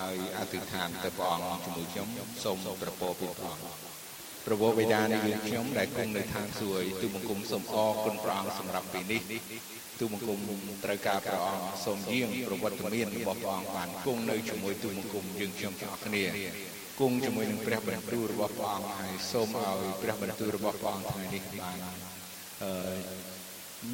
[0.00, 2.08] ហើយអធិដ្ឋានទៅព្រះអង្គជាមួយខ្ញុំ
[2.44, 3.64] សូមប្រពោពីព្រះអង្គ
[4.46, 9.22] ប្រពោបិតានៃយើងខ្ញុំដែលគង់នៅឋានសួគ៌ទូបង្គំសូមអរគុណព្រះអង្គសម្រាប់ពេលនេះ
[10.00, 10.38] ទូបង្គំ
[10.84, 16.24] ត្រូវការព្រះអង្គសូមយាងប្រវត្តិមានរបស់ព្រះអង្គបានគង់នៅជាមួយទូបង្គំយើងខ្ញុំទាំងអស់គ្នា
[17.00, 21.78] គង់ជាមួយនឹងព្រះបន្ទូលរបស់ព្រះអង្គហើយសូមឲ្យព្រះបន្ទូលរបស់ព្រះអង្គថ្ងៃនេះបាន
[22.62, 22.72] អឺ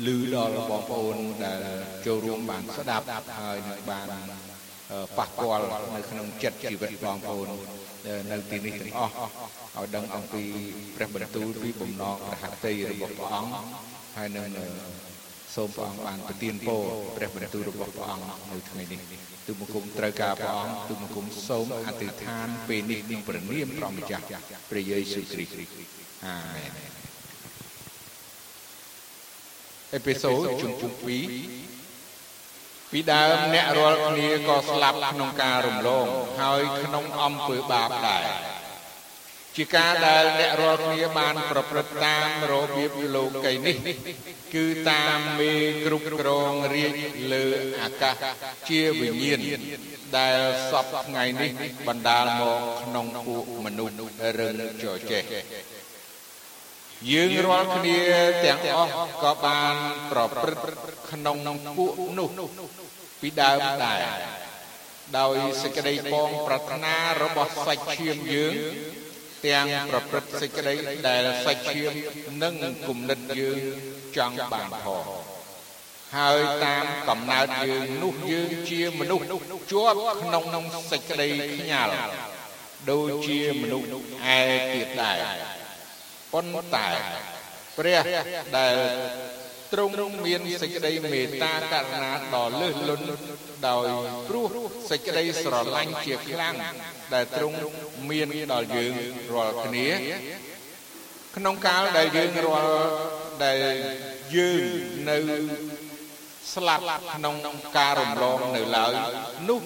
[0.07, 1.61] ឮដល់បងប្អូនដែល
[2.07, 3.07] ចូលរួមបានស្ដាប់
[3.39, 4.09] ហើយនឹងបាន
[5.19, 7.49] ប៉ះពាល់នៅក្នុងចិត្តជីវិតបងប្អូន
[8.33, 9.13] នៅទីនេះទាំងអស់
[9.77, 10.43] ឲ្យដឹងអំពី
[10.97, 13.53] ព្រះបន្ទូលពីបំណងប្រហត្ថីរបស់ព្រះអង្គ
[14.17, 14.49] ហើយនឹង
[15.55, 16.83] សូមព្រះអង្គបានប្រទានពរ
[17.17, 19.01] ព្រះបន្ទូលរបស់ព្រះអង្គនៅថ្ងៃនេះ
[19.47, 24.25] ទូបង្គំត្រូវការព្រះអង្គទូបង្គំសូមអធិដ្ឋានពេលនេះក្នុងព្រះនាមព្រះម្ចាស់
[24.71, 25.61] ព្រះយេស៊ូវគ្រីស្ទ
[26.27, 26.73] អាមែន
[29.95, 31.74] អេពីសូតជំពូក2
[32.97, 36.07] ពីដើមអ្នករាល់គ្នាក៏ស្លាប់ក្នុងការរំលង
[36.41, 38.25] ហើយក្នុងអំពើបាបដែរ
[39.57, 43.77] ជាការដែលអ្នករាល់គ្នាបានប្រព្រឹត្តតាមរបៀបលោកីនេះ
[44.55, 45.53] គឺតាមមេ
[45.87, 46.95] គ្រប់គ្រងរាជ
[47.33, 47.45] លើ
[47.81, 48.15] អាកាស
[48.69, 49.41] ជាវិញ្ញាណ
[50.17, 50.39] ដែល
[50.71, 51.51] សពថ្ងៃនេះ
[51.89, 53.95] បណ្ដាលមកក្នុងពួកមនុស្ស
[54.39, 55.25] រឹងចចេះ
[57.11, 57.99] យើងរាល់គ្នា
[58.45, 59.75] ទាំងអស់ក៏បាន
[60.11, 60.65] ប្រព្រឹត្ត
[61.11, 61.37] ក្នុង
[61.79, 62.29] ពួកនោះ
[63.21, 64.01] ពីដើមដែរ
[65.19, 68.55] ដោយសេចក្តីបងប្រាថ្នារបស់សាច់ឈាមយើង
[69.47, 70.75] ទាំងប្រព្រឹត្តសេចក្តី
[71.09, 71.93] ដែលសាច់ឈាម
[72.43, 72.55] និង
[72.89, 73.59] គំនិតយើង
[74.17, 75.07] ចង់បានផង
[76.17, 79.25] ហើយតាមកំណើតយើងនោះយើងជាមនុស្ស
[79.73, 81.95] ជាប់ក្នុងសេចក្តីខ្ញាល់
[82.91, 83.89] ដូចជាមនុស្ស
[84.37, 84.41] ឯ
[84.75, 85.54] ទៀតដែរ
[86.35, 86.89] ប៉ុន្តែ
[87.79, 88.01] ព្រះ
[88.57, 88.75] ដែល
[89.73, 89.95] ទ្រង់
[90.27, 93.07] មានសេចក្តីមេត្តាករុណាដ៏លើសលន់
[93.69, 93.87] ដោយ
[94.29, 94.47] ព្រោះ
[94.91, 96.55] សេចក្តីស្រឡាញ់ជាខ្លាំង
[97.15, 97.59] ដែលទ្រង់
[98.11, 98.95] មានដល់យើង
[99.33, 99.89] រាល់គ្នា
[101.37, 102.77] ក្នុងកាលដែលយើងរាល់
[103.45, 103.59] ដែល
[104.37, 104.63] យើង
[105.09, 105.19] នៅ
[106.55, 106.83] ស្លាប់
[107.15, 107.37] ក្នុង
[107.79, 108.93] ការរំលងនៅឡើយ
[109.49, 109.61] នោះ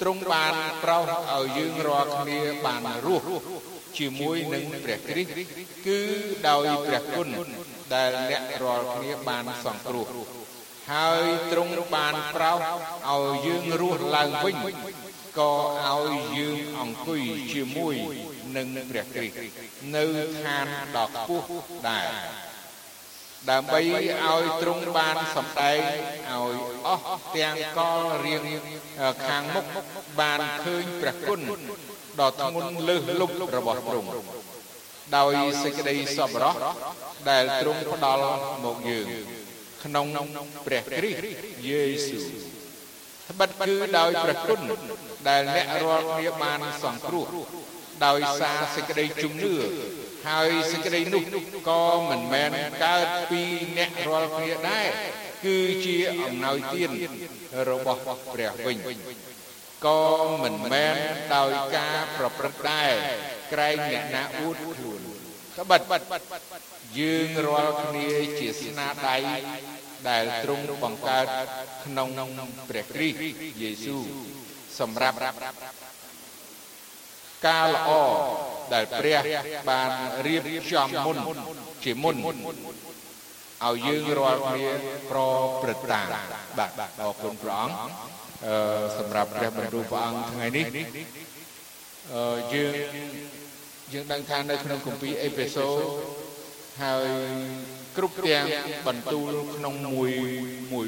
[0.00, 0.54] ទ្រង់បាន
[0.84, 3.26] ប្រោសឲ្យយើងរាល់គ្នាបានរស់
[3.98, 5.40] ជាមួយនឹងព្រះគ្រីស្ទ
[5.86, 6.00] គឺ
[6.48, 7.28] ដោយព្រះគុណ
[7.94, 10.06] ដែលអ្នករាល់គ្នាបានសង្គ្រោះ
[10.92, 12.58] ហើយទ្រង់បានប្រោស
[13.10, 14.56] ឲ្យយើងរស់ឡើងវិញ
[15.38, 15.52] ក៏
[15.88, 17.22] ឲ្យយើងអង្គុយ
[17.52, 17.94] ជាមួយ
[18.56, 19.38] នឹងព្រះគ្រីស្ទ
[19.96, 20.04] នៅ
[20.44, 20.66] ឋាន
[20.96, 21.46] ដ៏ខ្ពស់
[21.88, 22.08] ដែរ
[23.50, 25.80] ដើម្បីឲ្យទ្រង់បានសម្ដែង
[26.30, 26.56] ឲ្យ
[26.86, 27.06] អស់
[27.36, 28.44] ទាំងកលរៀង
[29.28, 29.66] ខាងមុខ
[30.20, 31.40] បានឃើញព្រះគុណ
[32.20, 34.08] ដ៏ធ្ងន់លើសលប់របស់ទ្រង់
[35.16, 36.54] ដោយសេចក្តីសប្បុរស
[37.30, 38.28] ដែលទ្រង់ផ្ដល់
[38.64, 39.06] មកយើង
[39.84, 40.06] ក្នុង
[40.66, 41.26] ព្រះគ្រីស្ទ
[41.68, 42.24] យេស៊ូវ
[43.30, 44.60] ត្បិតគឺដោយព្រះគុណ
[45.28, 47.26] ដែលអ្នករាល់គ្នាបានសង្គ្រោះ
[48.06, 49.54] ដោយសារសេចក្តីជំនឿ
[50.28, 51.24] ហើយសេចក្តីនោះ
[51.68, 52.50] ក៏មិនមែន
[52.84, 53.42] កើតពី
[53.78, 54.88] អ្នករាល់គ្នាដែរ
[55.44, 56.90] គឺជាអំណោយទាន
[57.70, 58.00] របស់
[58.32, 58.78] ព្រះវិញ
[59.86, 60.02] ក៏
[60.42, 60.96] មិនមែន
[61.34, 62.92] ដោយការប្រព្រឹត្តដែរ
[63.52, 65.00] ក្រែងអ្នកណាអួតខ្លួន
[65.58, 65.80] ក្បិត
[66.98, 68.08] យើងរាល់គ្នា
[68.40, 69.16] ជាស្នាដៃ
[70.08, 71.26] ដែលទ្រង់បង្កើត
[71.84, 72.08] ក្នុង
[72.68, 73.18] ព្រះគ្រីស្ទ
[73.62, 74.04] យេស៊ូវ
[74.78, 75.16] សម្រាប់
[77.46, 77.90] ការល្អ
[78.74, 79.20] ដែលព្រះ
[79.70, 79.90] បាន
[80.26, 81.16] រៀបចំមុន
[81.84, 84.68] ជាមុនឲ្យយើងរាល់គ្នា
[85.10, 85.18] ប្រ
[85.62, 86.06] ព្រឹត្តតាម
[86.58, 86.70] បាទ
[87.00, 88.23] អរគុណព្រះអង្គអឺ
[88.98, 90.64] សម្រាប់ព្រះបន្ទូលព្រះអង្គថ្ងៃនេះ
[92.12, 92.72] អឺយើង
[93.92, 95.68] យើងដឹងថានៅក្នុងគម្ពីរអេផេសូ
[96.82, 97.06] ហើយ
[97.96, 98.46] គ្រប់ទាំង
[98.86, 100.10] បន្ទូលក្នុងមួយ
[100.72, 100.86] មួយ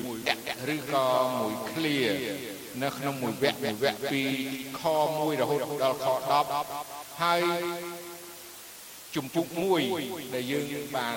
[0.74, 1.06] ឬក៏
[1.40, 1.98] មួយឃ្លា
[2.82, 4.22] នៅក្នុងមួយវគ្គមួយវគ្គពី
[4.80, 6.06] ខ1រហូតដល់ខ
[6.64, 7.42] 10ហើយ
[9.16, 9.46] ជំពូក
[9.90, 10.64] 1ដែលយើង
[10.96, 11.16] បាន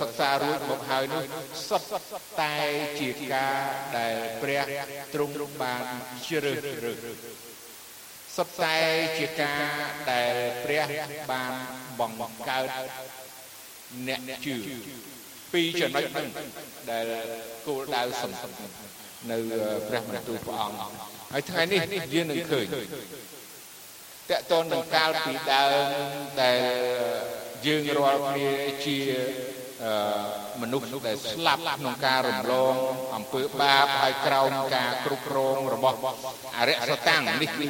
[0.00, 1.24] សិក្សារួចមកហើយនោះ
[1.68, 1.92] សុទ្ធ
[2.40, 2.54] តែ
[3.00, 3.56] ជាការ
[3.96, 4.62] ដែលព្រះ
[5.14, 5.84] ទ្រង់បាន
[6.26, 6.98] ជ្រើសរើស
[8.36, 8.76] សុទ្ធតែ
[9.18, 9.62] ជាការ
[10.12, 10.34] ដែល
[10.64, 10.84] ព្រះ
[11.30, 11.52] បាន
[12.00, 12.68] បង្កើត
[14.08, 14.54] អ្នកជឿ
[15.52, 16.28] ពីរចំណុចហ្នឹង
[16.90, 17.06] ដែល
[17.66, 18.54] គោលដៅសំខាន់
[19.30, 19.38] នៅ
[19.88, 20.78] ព្រះបន្ទូលព្រះអង្គ
[21.32, 21.80] ហើយថ្ងៃនេះ
[22.14, 22.66] យើងនឹងឃើញ
[24.30, 25.86] តកតននឹងកាលពីដើម
[26.42, 26.60] ដែល
[27.66, 28.50] យើងរាល់គ្នា
[28.86, 28.98] ជា
[30.62, 32.74] មនុស្សដែលស្លាប់ក្នុងការរំលង
[33.16, 35.98] អំពើបាបហើយក្រោមការគ្រប់គ្រងរបស់
[36.58, 37.68] អរិយសតាំងនេះគឺ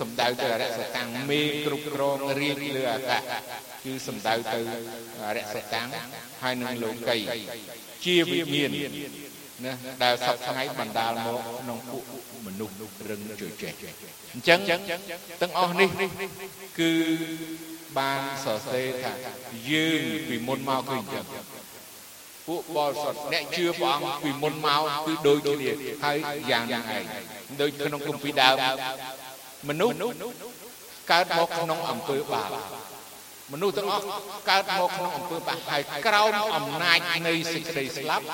[0.00, 3.22] សំដៅទៅអរិយសតាំងមេគ្រប់គ្រងរាជលើអាកាស
[3.84, 4.60] គឺសំដៅទៅ
[5.26, 5.88] អរិយសតាំង
[6.42, 7.18] ហើយនឹងលោកី
[8.04, 8.70] ជាវិញ្ញាណ
[9.64, 9.72] ណា
[10.02, 12.04] ដែលសពថ្ងៃបណ្ដាលមកក្នុងពួក
[12.46, 13.74] មនុមនុស្សរឹងជជែក
[14.34, 14.60] អញ្ចឹង
[15.42, 15.88] ទាំងអស់នេះ
[16.78, 16.90] គឺ
[17.98, 19.12] បានសរសេរថា
[19.70, 21.24] យើងពីមុនមកគឺអញ្ចឹង
[22.48, 25.70] ពួកបរិសុទ្ធអ្នកជឿព្រះអង្គពីមុនមកគឺដូចគ្នា
[26.04, 26.18] ហើយ
[26.50, 27.04] យ៉ាងហ្នឹងឯង
[27.60, 28.58] ដូចក្នុងគម្ពីរដើម
[29.68, 29.94] មនុស្ស
[31.12, 32.50] កើតមកក្នុងអំពើបាប
[33.52, 34.04] មនុស្សទាំងអស់
[34.50, 38.24] កើតមកក្នុងអំពើបាបហើយក្រោមអំណាចនៃសេចក្តីស្លាប់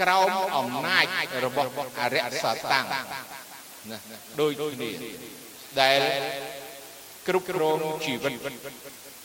[0.00, 1.04] ក្រោមអំណាច
[1.44, 1.70] របស់
[2.00, 2.86] អរិយសតាំង
[3.90, 3.98] ណា
[4.40, 4.90] ដូចគ្នា
[5.80, 6.00] ដែល
[7.28, 8.32] គ្រប់គ្រងជីវិត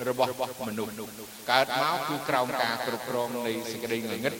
[0.10, 0.32] របស់
[0.68, 0.94] មនុស្ស
[1.52, 4.34] កើតមកគឺក្រោមការគ្រប់គ្រងនៃសេចក្តីងងឹត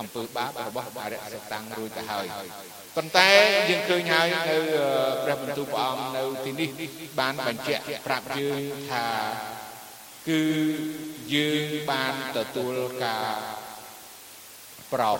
[0.00, 2.26] អំពើបាបរបស់អរិយសតាំងរួចទៅហើយ
[2.96, 3.30] ប៉ុន្តែ
[3.70, 4.58] យើងឃើញហើយនៅ
[5.24, 6.68] ព្រះបន្ទូលព្រះអង្គនៅទីនេះ
[7.20, 9.06] បានបញ្ជាក់ប្រាប់យើងថា
[10.28, 10.42] គឺ
[11.34, 13.34] យើងបានទទួលការ
[14.92, 15.16] ប្រោប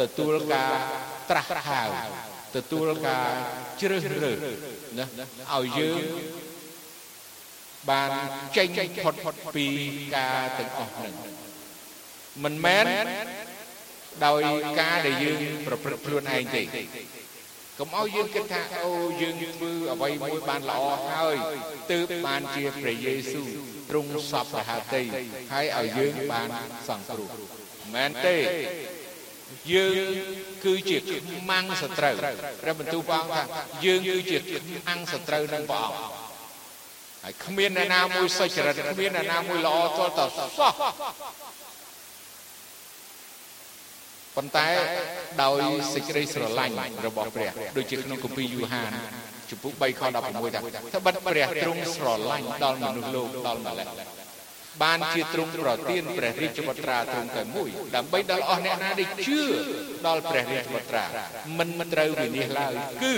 [0.00, 0.72] ទទួលការ
[1.30, 1.82] ត្រាស់ហៅ
[2.56, 3.28] ទទួលការ
[3.80, 4.36] ជ្រើសរើស
[4.98, 5.04] ណា
[5.54, 6.00] ឲ្យយើង
[7.88, 8.10] បាន
[8.56, 8.68] ចេញ
[9.02, 9.14] ផុត
[9.54, 9.66] ពី
[10.16, 11.14] ការទាំងអស់នឹង
[12.44, 12.86] មិនមែន
[14.26, 14.42] ដោយ
[14.80, 16.62] ការដែលយើងប្រព្រឹត្តខ្លួនឯងទេ
[17.78, 20.80] កុំឲ្យយើងគិតថាអូយើងធ្វើអ្វីមួយបានល្អ
[21.10, 21.36] ហើយ
[21.92, 23.48] ទើបបានជាព្រះយេស៊ូវ
[23.90, 25.04] ទ្រង់សពសហតី
[25.52, 26.48] ហើយឲ្យយើងបាន
[26.88, 27.30] សង្គ្រោះ
[27.94, 28.38] មែនទេ
[29.72, 29.94] យើង
[30.64, 32.14] គឺជាខ្មាំងសត្រូវ
[32.62, 33.44] ព្រះបន្ទូលព្រះអង្គថា
[33.84, 36.19] យើងគឺជាខ្មាំងសត្រូវនឹងព្រះអង្គ
[37.24, 40.72] ហើយគ្មានអ្នកណាមួយសុចរិតគ្មានអ្នកណាមួយល្អទាល់តែសោះ
[44.36, 44.68] ប៉ុន្តែ
[45.42, 45.60] ដោយ
[45.94, 46.74] សេចក្តីស្រឡាញ់
[47.06, 48.92] របស់ព្រះដូចជាក្នុងគម្ពីរយូហាន
[49.50, 50.60] ជំពូក3ខ16ថា
[50.98, 53.88] ត្បិតព្រះទ្រង់ស្រឡាញ់ដល់មនុស្សលោកដល់ម្លេះ
[54.82, 59.40] បានជាទ្រង់ប្រទានព្រះរាជវត្រាទ្រង់តែមួយដើម្បីដល់អស់អ្នកណាដែលជឿ
[60.06, 61.04] ដល់ព្រះរាជវត្រា
[61.58, 63.12] មិនមិនត្រូវវិនិច្ឆ័យឡើយគឺ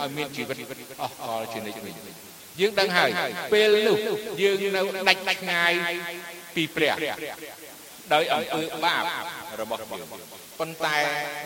[0.00, 0.56] ឲ្យមានជីវិត
[1.02, 1.94] អស់កលជានិច្ចវិញ
[2.60, 3.10] យើងដឹងហើយ
[3.52, 3.98] ពេលនោះ
[4.42, 5.72] យើងនៅដាច់ឆ្ងាយ
[6.54, 6.94] ពីព្រះ
[8.14, 9.04] ដោយអំពើបាប
[9.60, 10.26] របស់យើង
[10.58, 10.98] ប៉ុន្តែ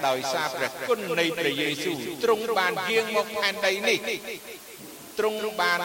[0.08, 3.98] ដោយសារព្រះគុណនៃព្រះយេស៊ូវទ្រង់បានយាងមកផែនដីនេះ
[5.18, 5.80] ទ្រង់បាន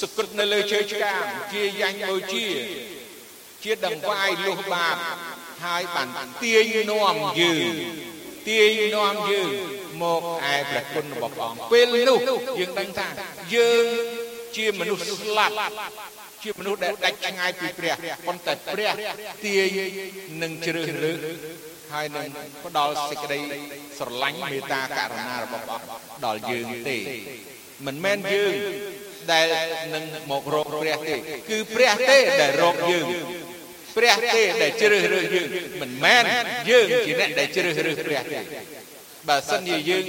[0.00, 1.22] សក្តិនៅលើជើងឆ្កាង
[1.52, 2.46] ជាយ៉ាញ់បូជា
[3.64, 4.96] ជាដង្វាយលុះបាប
[5.64, 6.08] ហើយបាន
[6.42, 7.74] ទាញនាំយើង
[8.48, 9.50] ទាញនាំយើង
[10.02, 10.20] មក
[10.52, 12.18] ឯព្រះគុណរបស់ព្រះអង្គពេលនោះ
[12.58, 13.08] យើងដឹងថា
[13.54, 13.86] យើង
[14.56, 15.54] ជាមនុស្សស្លាប់
[16.42, 17.94] ជាមនុស្សដែលដាច់ឆ្ងាយពីព្រះ
[18.26, 18.92] ប៉ុន្តែព្រះ
[19.44, 19.78] ទាយ
[20.42, 21.18] នឹងជ្រើសរើស
[21.92, 22.26] ហើយនឹង
[22.64, 23.38] ផ្ដល់សេចក្តី
[23.98, 25.80] ស្រឡាញ់មេត្តាករុណារបស់ព្រះ
[26.24, 26.98] ដល់យើងទេ
[27.86, 28.52] មិនមែនយើង
[29.32, 29.46] ដែល
[29.94, 31.16] នឹងមករកព្រះទេ
[31.50, 33.06] គឺព្រះទេដែលរកយើង
[33.96, 35.48] ព្រះទេដែលជ្រើសរើសយើង
[35.82, 36.24] មិនមែន
[36.70, 38.38] យើងជាអ្នកដែលជ្រើសរើសព្រះទេ
[39.28, 40.02] បើសិនជាយើង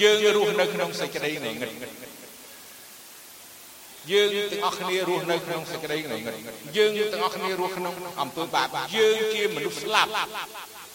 [0.00, 1.70] យើងរស់នៅក្នុងសេចក្តីងងឹត
[4.10, 6.34] យើងទាំងអស់គ្នារស់នៅក្នុងសេចក្តីងងឹត
[6.76, 10.10] យើងទាំងអស់គ្នារស់ក្នុងអំពើបាបយើងជាមនុស្សស្លាប់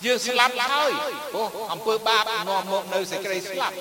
[0.06, 0.92] យើងស្លាប់ហើយ
[1.36, 1.44] អូ
[1.74, 3.76] អំពើបាបនាំមកនៅសេចក្តីស្លាប់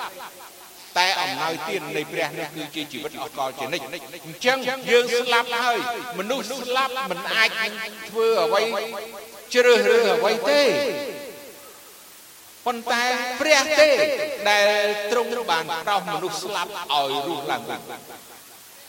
[0.99, 3.85] តែអំណោយទាននៃព្រះនេះគឺជាជីវិតអកលជានិច្ច
[4.27, 4.59] អញ្ចឹង
[4.91, 5.79] យើងស្លាប់ហើយ
[6.19, 7.51] មនុស្សស្លាប់មិនអាច
[8.09, 8.63] ធ្វើអ្វី
[9.55, 10.63] ជ្រើសរើសអ្វីទេ
[12.67, 13.05] ប៉ុន្តែ
[13.41, 13.89] ព្រះទេ
[14.51, 14.67] ដែល
[15.13, 17.81] ទ្រង់បានប្រោសមនុស្សស្លាប់ឲ្យរស់ឡើងវិញ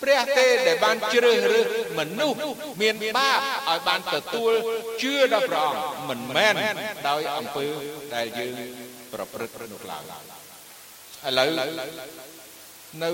[0.03, 1.65] ព្រះទេដែលបានជ្រើសរើស
[1.99, 2.37] មនុស្ស
[2.81, 3.39] មានបាប
[3.69, 4.51] ឲ្យបានទទួល
[5.01, 6.55] ជឿដល់ព្រះអង្គមិនមែន
[7.07, 7.65] ដោយអំពើ
[8.15, 8.53] ដែលយើង
[9.13, 10.03] ប្រព្រឹត្តនោះឡើយ
[11.27, 11.49] ឥឡូវ
[13.03, 13.09] នៅ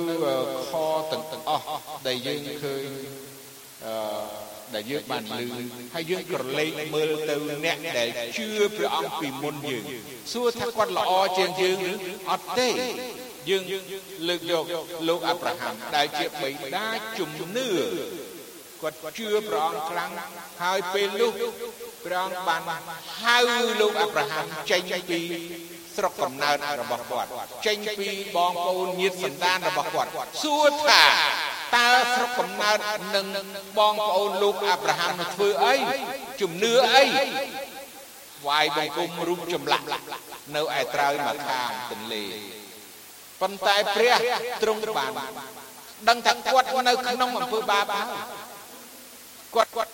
[0.69, 0.71] ខ
[1.11, 1.65] ទាំងទាំងអស់
[2.07, 2.85] ដែលយើងឃើញ
[3.85, 4.40] អឺ
[4.75, 5.33] ដែលយើងបានឮ
[5.95, 7.35] ហើយយើងក្រឡេកមើលទៅ
[7.65, 8.47] អ្នកដែលជឿ
[8.77, 9.83] ព្រះអង្គពីមុនយើង
[10.31, 11.93] សួរថាគាត់ល្អជាងយើងឬ
[12.29, 12.69] អត់ទេ
[13.49, 13.63] យើង
[14.27, 14.65] លើកយក
[15.07, 16.85] លោកអាប់រ៉ាហាំដែលជាបិតា
[17.19, 17.69] ជំនឿ
[18.81, 20.11] គាត់ជឿព្រះអង្គខ្លាំង
[20.63, 21.31] ហើយពេលនោះ
[22.05, 22.61] ព្រះអង្គបាន
[23.23, 23.37] ហៅ
[23.81, 25.21] លោកអាប់រ៉ាហាំចេញពី
[25.95, 27.29] ស្រុកកំណើតរបស់គាត់
[27.67, 30.09] ចេញពីបងប្អូនញាតិសន្តានរបស់គាត់
[30.43, 31.03] សួរថា
[31.75, 32.79] តើស្រុកកំណើត
[33.15, 33.25] នឹង
[33.77, 35.75] បងប្អូនលោកអាប់រ៉ាហាំនឹងធ្វើអី
[36.41, 37.03] ជំនឿអី
[38.47, 39.85] វាយបង្គំរូបចម្លាក់
[40.55, 42.23] នៅឯត្រើយមកខាងទន្លេ
[43.41, 44.15] ប៉ុន្តែព្រះ
[44.61, 45.11] ទ្រង់បាន
[46.09, 48.07] ដឹងថាគាត់នៅក្នុងអំពើបាបហើយ
[49.55, 49.91] គាត់គាត់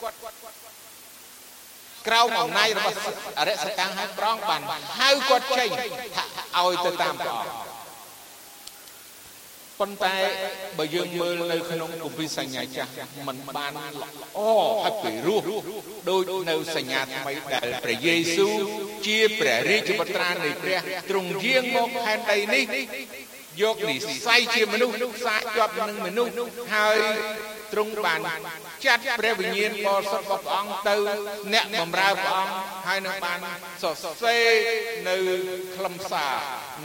[2.08, 2.98] ក្រោមអំណាចរបស់
[3.40, 4.62] អរិយសកាំងហើយប្រងបាន
[5.00, 5.70] ហៅគាត់ចេញ
[6.16, 6.24] ថា
[6.60, 7.67] ឲ្យទៅតាមព្រះអង្គ
[9.80, 10.16] ប៉ុន្តែ
[10.78, 12.92] បើយើងមើលនៅក្នុងគម្ពីរសញ្ញាចាស់
[13.28, 14.40] มันបានល្អ
[14.84, 15.42] ហើយពីរោះ
[16.10, 18.56] ដូចនៅសញ្ញាថ្មីដែលព្រះយេស៊ូវ
[19.08, 20.80] ជាព្រះរាជបុត្រានៃព្រះ
[21.10, 22.66] ទ្រង់យាងមកផែនដីនេះ
[23.62, 26.34] យកនិស័យជាមនុស្សផ្សារជាប់នឹងមនុស្ស
[26.74, 26.98] ហើយ
[27.74, 28.20] ទ្រង់បាន
[28.86, 30.96] ចាត់ព្រះវិញ្ញាណបរិសុទ្ធរបស់ព្រះអង្គទៅ
[31.54, 32.54] អ្នកបម្រើព្រះអង្គ
[32.88, 33.40] ហើយនឹងបាន
[33.84, 34.48] សរសេរ
[35.10, 35.16] នៅ
[35.76, 36.34] ខ្លឹមសារ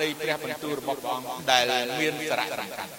[0.00, 1.64] នៃព្រះបន្ទូលរបស់ព្រះអង្គដែល
[2.00, 2.92] មានសារៈសំខាន់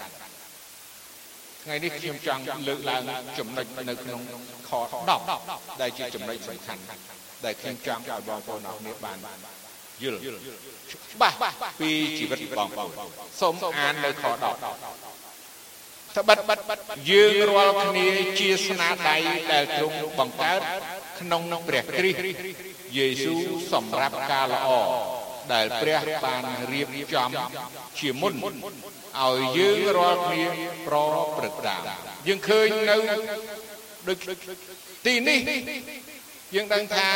[1.64, 3.02] ថ្ងៃនេះខ្ញុំចង់លើកឡើង
[3.38, 4.20] ចំណុចនៅក្នុង
[4.68, 4.70] ខ
[5.26, 6.82] 10ដែលជាចំណុចសំខាន់
[7.44, 9.18] ដែលខ្ញុំចង់ឲ្យបងប្អូនអរគ្នាបាន
[10.02, 10.18] យល់
[11.12, 11.36] ច្បាស់
[11.80, 12.90] ពីជីវិតបងប្អូន
[13.40, 15.23] សូមអាននៅខ10
[16.16, 16.38] ត្បិត
[17.10, 19.16] យើងរាល់គ្នាជាស្នាដៃ
[19.52, 20.60] ដែលទ្រង់បង្កើត
[21.20, 22.24] ក្នុងព្រះគ្រីស្ទ
[22.96, 23.40] យេស៊ូវ
[23.72, 24.68] សម្រាប់ការល្អ
[25.52, 27.30] ដែលព្រះបានរៀបចំ
[27.98, 30.46] ជាមុនឲ្យយើងរាល់គ្នា
[30.86, 30.96] ប្រ
[31.36, 31.82] ព្រឹត្តតាម
[32.28, 32.96] យើងឃើញនៅ
[34.08, 34.18] ដូច
[35.06, 35.38] ទីនេះ
[36.54, 37.08] យើងដឹងថា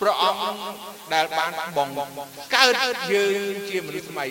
[0.00, 0.60] ព្រះអង្គ
[1.14, 1.88] ដែលបានបង
[2.56, 2.74] កើត
[3.12, 4.26] យើងជាមនុស្សថ្មី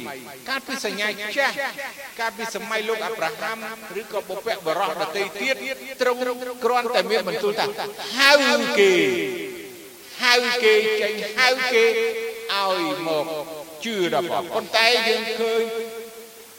[0.50, 1.08] កើតពីសញ្ញា
[1.38, 1.54] ចាស់
[2.22, 3.58] កើតពីសម័យលោកអាប់រ៉ាហាំ
[4.02, 5.56] ឬក៏បុព្វបុរសដទៃទៀត
[6.02, 6.20] ទ្រង់
[6.64, 7.66] គ្រាន់តែមានបន្ទូលថា
[8.20, 8.32] ហៅ
[8.80, 8.94] គេ
[10.24, 11.86] ហៅគេចេញហៅគេ
[12.54, 13.26] ឲ្យមក
[13.86, 15.64] ជឿដល់ព្រះប៉ុន្តែយើងឃើញ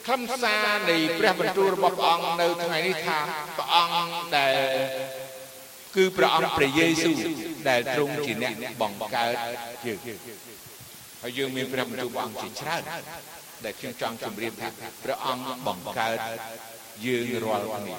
[0.07, 3.19] ខ្លឹមសារនៃព្រះបន្ទូលរបស់ព្រះអង្គនៅថ្ងៃនេះថា
[3.57, 4.57] ព្រះអង្គដែល
[5.97, 7.17] គឺព្រះអង្គព្រះយេស៊ូវ
[7.69, 9.35] ដែលទ្រង់ជាអ្នកបង្កើត
[9.87, 9.99] យើង
[11.23, 12.83] ហើយយើងមានព្រះបន្ទូលព្រះអង្គជាច្រើន
[13.65, 14.69] ដែលខ្ញុំចង់ជម្រាបថា
[15.05, 16.19] ព្រះអង្គបង្កើត
[17.07, 17.97] យើងរាល់គ្នា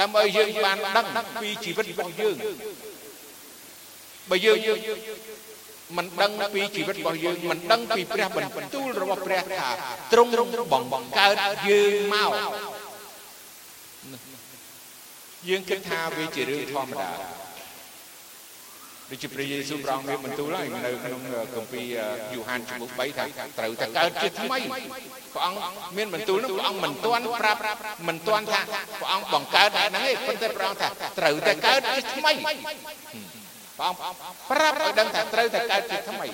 [0.00, 1.06] ដើម្បីយើងបានដឹង
[1.42, 2.36] ពីជីវិតរបស់យើង
[4.30, 4.58] បើយើង
[5.96, 9.68] មិនដឹងពីជីវិតរបស់យើងមិនដឹងពីព្រះបន្ទូលរបស់ព្រះថា
[10.12, 10.32] ទ្រង់
[10.72, 11.36] បង្កើត
[11.68, 12.30] យើងមក
[15.48, 17.10] យើងគិតថាវាជារឿងធម្មតា
[19.10, 21.20] ដូចជាព្រះយេស៊ូវប្រងមានបន្ទូលហើយនៅក្នុង
[21.54, 21.84] គម្ពីរ
[22.34, 23.24] យូហានជំពូក3ថា
[23.58, 24.58] ត្រូវតែកើតជាថ្មី
[25.34, 25.58] ព្រះអង្គ
[25.96, 27.60] មានបន្ទូលនោះព្រះអង្គមិនទាន់ប្រាប់
[28.08, 28.60] មិនទាន់ថា
[29.00, 30.88] ព្រះអង្គបង្កើតហ្នឹងទេប៉ុន្តែព្រះអង្គថា
[31.18, 32.32] ត្រូវតែកើតជាថ្មី
[33.78, 34.00] ព្រះអង្គ
[34.50, 36.26] ប្រាប់ឲ្យដឹងថាត្រូវតែកើតជាថ្មី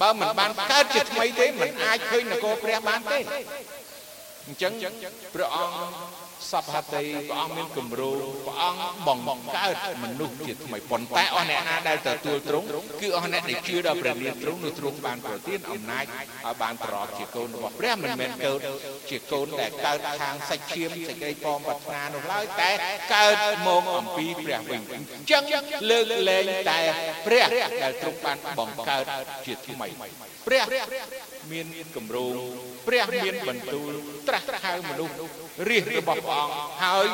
[0.00, 3.18] បើមិនបានកើតជាថ្មីទេមិនអាចឃើញនគរព្រះបានទេ
[4.46, 4.72] អញ្ចឹង
[5.34, 8.82] ព្រះអង្គ សពហតិព្រះអង្គមានគម្រោងព្រះអង្គ
[9.28, 12.66] បង្កើតមនុស្សជាថ្មីប៉ុន្តែអស់អ្នកណាដែលទទួលទ្រង់
[13.00, 18.60] គឺអស់អ្នកដែលជឿដល់ព្រះនាមទ្រង់នោះទ្រង់បានប្រទានអំណាចឲ្យបានប្រកជាកូនរបស់ព្រះមិនមែនកើត
[19.10, 22.70] ជាកូនដែលកើតខាងសាច់ឈាមសេចក្តីពំប្រាថ្នានោះឡើយតែ
[23.14, 23.36] កើត
[23.66, 25.42] មកអំពីព្រះវិញអញ្ចឹង
[25.90, 26.80] លើកលែងតែ
[27.26, 27.44] ព្រះ
[27.82, 29.04] ដែលទ្រង់បានបង្កើត
[29.46, 29.88] ជាថ្មី
[30.46, 30.64] ព្រះ
[31.52, 32.34] មានគម្រោង
[32.88, 33.92] ព្រះមានបន្ទូល
[34.28, 35.14] ត្រាស់ហៅមនុស្ស
[35.68, 37.06] រាជរបស់ព្រះអង្គហើយ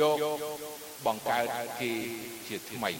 [0.00, 0.18] យក
[1.06, 1.46] បង្កើត
[1.80, 1.92] គេ
[2.48, 2.90] ជាថ្មី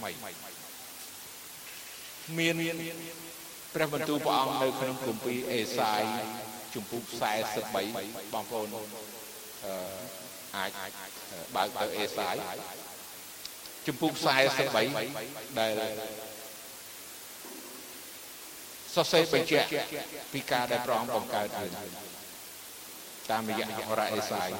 [2.38, 2.56] មាន
[3.74, 6.02] ព្រះបន្ទូលព្រះអង្គនៅក្នុងគម្ពីរអេសាយ
[6.74, 7.02] ជំពូក
[7.68, 8.68] 43បងប្អូន
[10.56, 10.70] អាច
[11.56, 12.34] បើកទៅអេសាយ
[13.86, 14.12] ជំពូក
[14.86, 15.72] 43ដែល
[18.94, 19.66] សរសេរបញ្ជាក់
[20.32, 21.72] ពីការដែលព្រះអង្គបង្កើតយើង
[23.32, 24.50] តាមរយៈហោរាអេសាយ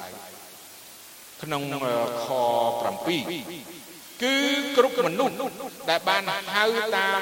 [1.41, 1.61] ក្នុង
[2.25, 2.27] ខ
[2.89, 4.35] 7គឺ
[4.77, 5.35] គ្រប់មនុស្ស
[5.89, 6.65] ដែលបានហៅ
[6.95, 7.21] តាម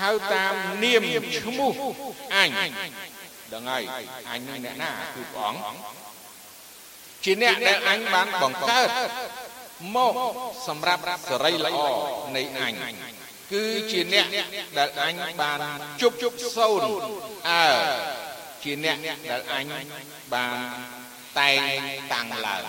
[0.00, 1.02] ហៅតាមនាម
[1.38, 1.72] ឈ្មោះ
[2.34, 2.50] អញ
[3.52, 3.82] ដឹងហើយ
[4.30, 5.62] អញនឹងអ្នកណាគឺព្រះអង្គ
[7.24, 8.88] ជាអ្នកដែលអញបានបង្កើត
[9.96, 10.14] មក
[10.68, 11.78] សម្រាប់សេរីល្អ
[12.36, 12.74] នៃអញ
[13.52, 14.26] គឺជាអ្នក
[14.78, 15.58] ដែលអញបាន
[16.02, 16.82] ជប់ជប់សូន
[17.50, 17.66] អើ
[18.64, 19.72] ជាអ្នកដែលអញ
[20.32, 20.56] បាន
[21.38, 21.80] តែង
[22.12, 22.62] តាំងឡើង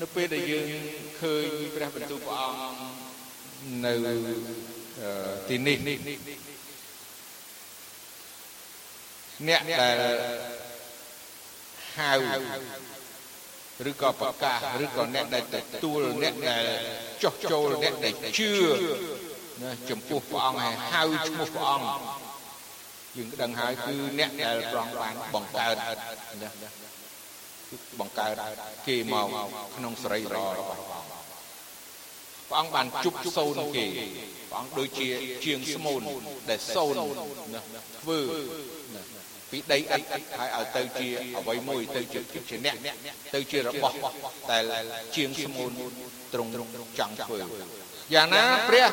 [0.00, 0.66] នៅពេលដែលយើង
[1.20, 2.96] ឃើញព្រះបន្ទូលព្រះអង្គ
[3.84, 3.92] នៅ
[5.48, 5.76] ទីនេះ
[9.48, 9.96] អ្នកដែល
[11.96, 12.12] ហៅ
[13.90, 16.64] ឬក៏ប្រកាសឬក៏អ្នកដែលទទួលអ្នកដែល
[17.22, 18.50] ចោះចូលអ្នកដែលជឿ
[19.62, 22.25] ណាចំពោះព្រះអង្គហើយហៅឈ្មោះព្រះអង្គ
[23.16, 25.74] យើងដឹងហើយគឺអ្នកដែលប្រងបានបង្កើត
[26.42, 26.50] ណា
[28.00, 28.34] បង្កើត
[28.86, 29.28] គេមក
[29.76, 30.80] ក្នុងសេរីល្អរបស់
[32.48, 33.86] ព្រះអង្គបានជប់សូនគេ
[34.50, 35.08] ព្រះអង្គដូចជា
[35.44, 36.00] ជាងស្មូន
[36.50, 37.00] ដែលសូន
[37.54, 37.60] ណា
[37.98, 38.20] ធ្វើ
[38.94, 39.02] ណា
[39.50, 40.08] ពីដីឥដ្ឋ
[40.38, 41.08] ហើយឲ្យទៅជា
[41.38, 42.20] អ្វីមួយទៅជា
[42.50, 42.76] ជាអ្នក
[43.34, 43.94] ទៅជារបស់
[44.52, 44.64] ដែល
[45.16, 45.72] ជាងស្មូន
[46.34, 46.52] ត្រង់
[46.98, 47.40] ចង់ធ្វើ
[48.14, 48.86] យ៉ាងណាព្រះ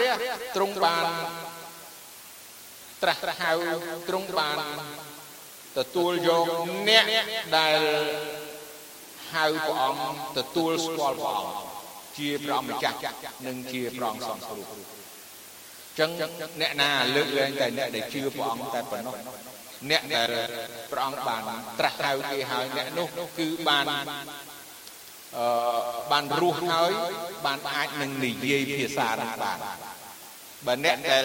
[0.56, 1.06] ទ្រង់បាន
[3.04, 3.52] ត្រាស់ហៅ
[4.08, 4.58] ទ្រង់បាន
[5.78, 6.46] ទទួលយក
[6.90, 7.06] អ្នក
[7.58, 7.80] ដែល
[9.34, 11.74] ហៅព្រះអង្គទទួលស្គាល់ព្រះអង្គ
[12.18, 12.98] ជាព្រះអង្គម្ចាស់
[13.48, 14.68] និងជាព្រះអង្គសំស្រួល
[16.00, 16.10] ចឹង
[16.62, 19.16] អ្នកណាលើកលែងតែអ្នកដែលជឿព្រះអង្គតែប៉ុណ្ណោះ
[19.90, 20.30] អ្នកដែល
[20.92, 21.42] ព្រះអង្គបាន
[21.80, 23.08] ត្រាស់ហៅគេហើយអ្នកនោះ
[23.38, 23.86] គឺបាន
[25.38, 25.46] អឺ
[26.12, 26.92] បានរស់ហើយ
[27.46, 29.58] បានអាចនឹងនិយាយភាសានឹងបាន
[30.68, 31.24] បើអ្នកដែល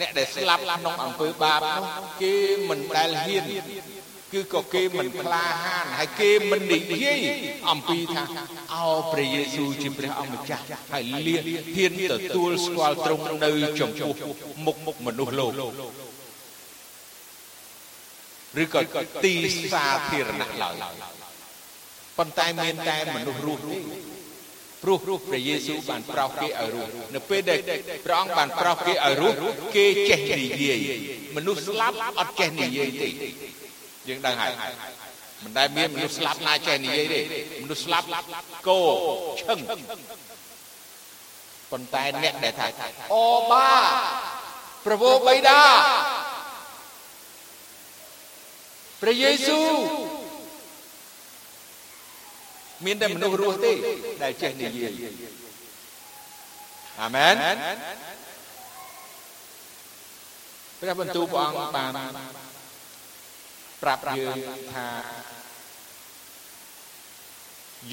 [0.00, 1.84] អ្នកដែលស្លាប់ក្នុងអំពើបាបនោះ
[2.22, 2.34] គេ
[2.68, 3.44] មិនដែលហ៊ាន
[4.32, 7.18] គឺក៏គេមិនក្លាហានហើយគេមិននិយាយ
[7.70, 8.22] អំពីថា
[8.74, 11.42] អោព្រះយេស៊ូវជាព្រះអង្គម្ចាស់ហើយលៀន
[11.76, 14.14] ហ៊ានទទួលស្គាល់ទ្រង់នៅចំពោះ
[14.66, 15.52] មុខមុខមនុស្សលោក
[18.62, 18.80] ឬក៏
[19.24, 19.34] ទី
[19.72, 20.74] សាធារណៈឡើយ
[22.18, 23.78] ប៉ុន្តែមានតែមនុស្សរស់ទេ
[25.04, 27.58] ព្រោះព្រះយេស៊ូវបានប្រោសគេឲ្យរស់នៅពេលដែល
[28.06, 29.36] ព្រះអង្គបានប្រោសគេឲ្យរស់
[29.76, 30.80] គេចេះនិយាយ
[31.36, 33.08] មនុស្សស្លាប់អត់ចេះនិយាយទេ
[34.08, 34.52] យើងដឹងហើយ
[35.44, 37.20] មិនដែលមានមនុស្សស្លាប់ណាចេះនិយាយទេ
[37.62, 38.06] មនុស្សស្លាប់
[38.68, 38.80] គោ
[39.40, 39.58] ឈឹង
[41.70, 42.66] ប៉ុន្តែអ្នកដែលថា
[43.14, 43.70] អូបា
[44.86, 45.62] ប្រពោបៃតា
[49.02, 49.70] ព្រះយេស៊ូវ
[52.84, 53.72] មានតែមនុស្សរស់ទេ
[54.22, 55.02] ដែលចេះនិយាយ
[57.02, 57.34] អាមែន
[60.80, 61.92] ព្រះបន្ទូលព្រះអង្គបាន
[63.82, 64.38] ប្រាប់យើង
[64.74, 64.88] ថា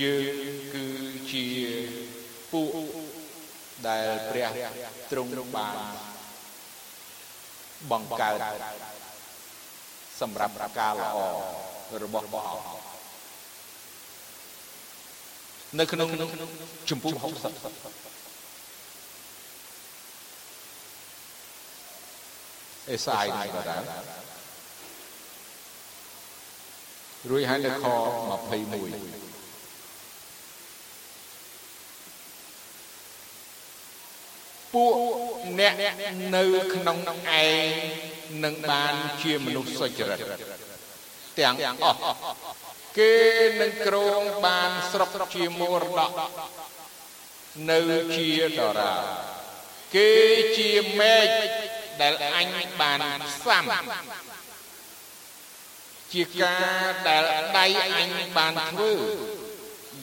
[0.01, 0.38] យើង
[0.74, 0.88] គឺ
[1.32, 1.46] ជា
[2.51, 2.72] ពួក
[3.88, 4.50] ដែលព្រះ
[5.12, 5.75] ទ្រង់បាន
[7.92, 8.39] បង្កើត
[10.22, 11.18] សម្រាប់ការល្អ
[12.04, 12.85] របស់ព្រះអង្គ
[15.79, 16.10] នៅក្នុង
[16.89, 17.25] ជំពូក60
[22.91, 23.82] អេសាយនេះក៏ដែរ
[27.29, 28.34] រួចហើយនៅខ21
[34.74, 34.94] ពួក
[35.59, 35.74] អ្នក
[36.35, 37.66] នៅក្នុងឯង
[38.44, 40.20] នឹងបានជាមនុស្សសុចរិត
[41.40, 42.00] ទាំងអស់
[42.98, 43.16] គេ
[43.62, 46.12] នឹងក្រងបានស្រុកជាមរតក
[47.70, 47.79] នៅ
[48.16, 48.29] ជា
[48.60, 48.96] ដរា
[49.96, 50.12] គេ
[50.58, 51.29] ជាមេឃ
[52.01, 52.48] ដែលអញ
[52.79, 53.64] បានផ្សំ
[56.14, 57.24] ជាការដែល
[57.58, 57.66] ដៃ
[57.98, 58.92] អញបានធ្វើ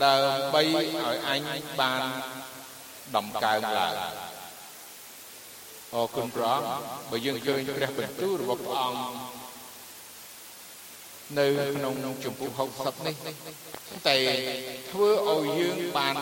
[0.05, 1.43] ដើម្បីឲ្យអញ
[1.81, 2.03] បាន
[3.17, 3.95] ដំកើងឡើង
[5.95, 9.42] អរគុណព្រះអង្គបើយើងឃើញព្រះបន្ទូលរបស់ព្រះអង្គ
[11.39, 12.51] នៅក្នុងជំពូក
[12.83, 13.15] 60នេះ
[14.09, 14.17] តែ
[14.91, 16.17] ធ្វើឲ្យយើងបាន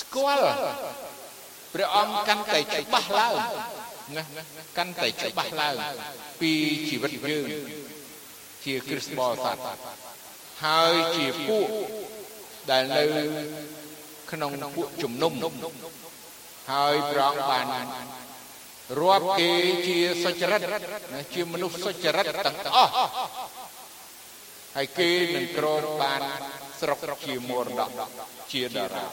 [0.00, 0.48] ស្គាល់
[1.74, 3.34] ព្រះអង្គកាន់តែច្បាស់ឡើង
[4.16, 4.22] ណា
[4.78, 5.76] កាន់តែច្បាស់ឡើង
[6.40, 6.52] ពី
[6.88, 7.48] ជីវិតយើង
[8.64, 9.56] ជាគ្រិស្តបរិស័ទ
[10.64, 11.68] ហើយជាពួក
[12.70, 13.02] ដែលនៅ
[14.32, 15.32] ក្នុងពួកជំនុំ
[16.72, 17.66] ហើយព្រះអង្គបាន
[19.00, 19.50] រាប់គេ
[19.86, 20.60] ជាសុចរិត
[21.34, 22.92] ជាមនុស្សសុចរិតទាំងអស់
[24.76, 26.20] ហើយគេនឹងក្រងបាន
[26.80, 27.90] ស្រុកជាមរតក
[28.52, 29.06] ជាតារា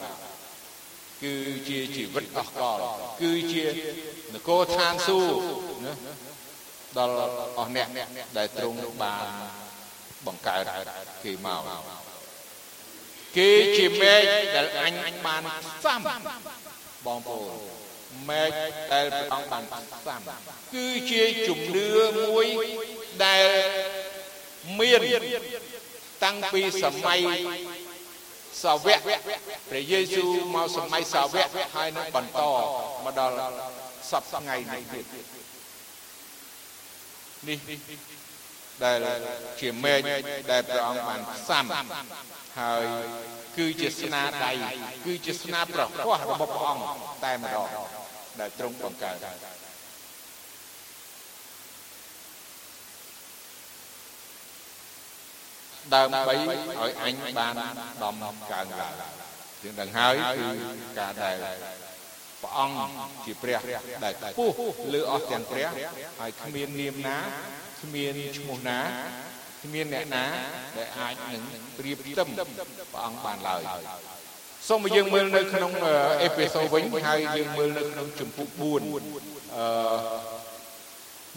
[1.24, 1.36] គឺ
[1.69, 2.80] ជាជីវិតអស់កល
[3.21, 3.65] គឺជា
[4.34, 5.93] នគរឋានសួគ៌ណា
[6.97, 7.15] ដល់
[7.58, 7.88] អស់អ្នក
[8.38, 9.26] ដែលទ្រង់បាន
[10.28, 10.63] បង្កើត
[11.24, 11.62] គេមក
[13.38, 14.21] គេជាមេឃ
[14.56, 14.93] ដែលអញ
[15.26, 16.00] បានផ្សំ
[17.06, 17.52] បងប្អូន
[18.30, 18.52] មេឃ
[18.93, 20.21] ដែលព្រះអង្គបានផ្សំ
[20.74, 21.88] គឺជាជំនឿ
[22.19, 22.45] មួយ
[23.24, 23.47] ដែល
[24.80, 25.02] មាន
[26.24, 27.19] តាំងពីសម័យ
[28.63, 29.00] សាវក
[29.69, 32.41] ព្រះយេស៊ូវមកសម័យសាវកហើយនឹងបន្ត
[33.06, 33.36] មកដល់
[34.10, 35.06] សពថ្ងៃនេះទៀត
[37.47, 37.60] នេះ
[38.84, 38.97] ដែល
[39.62, 40.00] ជាមេឃ
[40.52, 41.65] ដែលព្រះអង្គបានផ្សំ
[42.60, 42.84] ហើយ
[43.58, 44.52] គឺជាស្នាដៃ
[45.06, 46.84] គឺជាស្នាប្រកបរបស់ព្រះអង្គ
[47.26, 47.67] តែម្ដង
[48.39, 49.17] ដែលទ្រង់បង្កើត
[55.95, 57.54] ដើម្បីឲ្យអញបាន
[58.04, 58.15] ដំ
[58.51, 58.93] កើងឡើង
[59.63, 60.47] យើងដឹងហើយគឺ
[60.99, 61.36] ការដែល
[62.41, 62.77] ព្រះអង្គ
[63.25, 63.60] ជាព្រះ
[64.04, 64.56] ដែលខ្ពស់
[64.93, 65.67] លើអស់ទាំងព្រះ
[66.19, 67.17] ហើយគ្មាននាមណា
[67.82, 68.80] គ្មានឈ្មោះណា
[69.63, 70.25] គ្មានអ្នកណា
[70.77, 71.41] ដែលអាចនឹង
[71.77, 73.62] ប្រៀបផ្ទឹមព្រះអង្គបានឡើយ
[74.69, 75.71] សូមយើងមើលនៅក្នុង
[76.23, 78.71] អេពីសូវិញហើយយើងមើលនៅក្នុងជំពូក4អឺ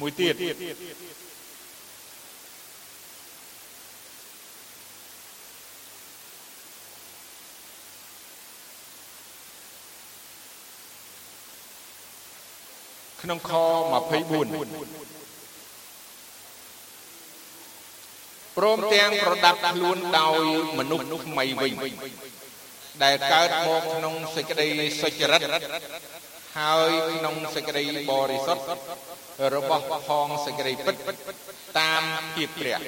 [0.00, 0.34] មួយទៀត
[13.24, 13.64] ក្នុងខ24
[18.56, 20.42] ព្រមទាំងប្រដាប់ខ្លួនដោយ
[20.78, 21.72] មនុស្សថ្មីវិញ
[23.04, 24.68] ដែលកើតមកក្នុងសេចក្តី
[25.02, 25.40] សុចរិត
[26.58, 28.64] ហើយក្នុងសេចក្តីបរិសុទ្ធ
[29.54, 30.96] របស់ផងសេចក្តីពិត
[31.78, 32.02] តាម
[32.34, 32.78] ភាពព្រះ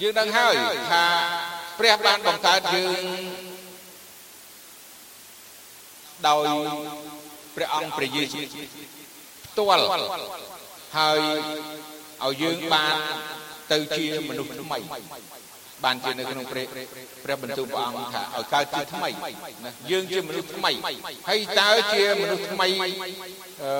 [0.00, 0.54] យើងដឹងហើយ
[0.90, 1.04] ថា
[1.78, 3.02] ព្រះបានបង្កើតយើង
[6.28, 6.46] ដោយ
[7.56, 8.46] ព្រះអង្គព្រះយេស៊ូវ
[9.44, 9.84] ផ្ទាល់
[10.98, 11.20] ហើយ
[12.24, 12.94] ឲ្យយើងបាន
[13.72, 14.78] ទៅជាមនុស្សថ្មី
[15.84, 16.66] បានជានៅក្នុងព្រះ
[17.24, 19.10] ព្រះបន្ទូលព្រះអង្គថាឲ្យកើតជាថ្មី
[19.64, 20.72] ណាយើងជាមនុស្សថ្មី
[21.28, 22.68] ហើយតើជាមនុស្សថ្មី
[23.62, 23.72] អឺ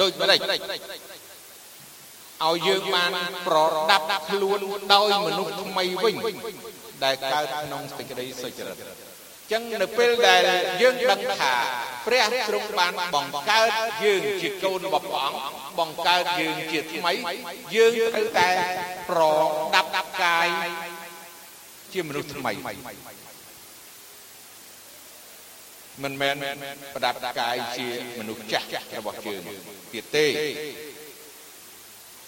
[0.00, 3.12] ដូចម្ដេចឲ្យយើងបាន
[3.46, 3.56] ប្រ
[3.90, 4.60] ដាប់ខ្លួន
[4.94, 6.14] ដោយមនុស្សថ្មីវិញ
[7.04, 8.76] ដែលកើតក្នុងសេចក្តីសុចរិត
[9.50, 10.42] ចឹងនៅពេលដែល
[10.82, 11.54] យើងដឹងថា
[12.06, 13.70] ព្រះទ្រង់បានបង្កើត
[14.04, 17.12] យើងជាកូនរបស់ព្រះអង្គបង្កើតយើងជាថ្មី
[17.76, 18.48] យើងត្រូវតែ
[19.10, 19.20] ប្រ
[19.74, 20.48] ដាប់កាយ
[21.92, 22.52] ជាមនុស្សថ្មី
[26.04, 26.36] មិនមែន
[26.94, 29.42] ប្រដាប់កាយជាមនុស្សចាស់របស់យើង
[29.92, 30.26] ទៀតទេ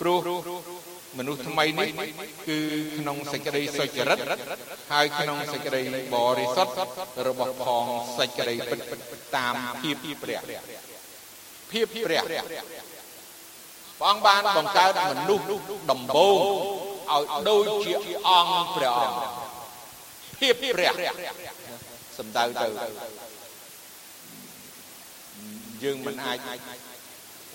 [0.01, 0.19] ព្រោះ
[1.19, 1.91] មនុស្សថ្មីនេះ
[2.49, 2.59] គឺ
[2.99, 4.19] ក្នុងសេចក្តីសុចរិត
[4.93, 5.83] ហើយក្នុងសេចក្តី
[6.15, 6.77] បរិសុទ្ធ
[7.27, 7.85] របស់ផង
[8.19, 8.81] សេចក្តីពិត
[9.37, 10.41] តាមភាពព្រះ
[11.71, 12.43] ភាពព្រះព្រះ
[14.11, 15.47] អង្គបានបង្កើតមនុស្ស
[15.91, 16.39] ដំបូង
[17.13, 17.93] ឲ្យដូចជា
[18.29, 19.19] អង្គព្រះអង្គ
[20.41, 20.93] ភាពព្រះ
[22.19, 22.69] សំដៅទៅ
[25.83, 26.39] យើងមិនអាច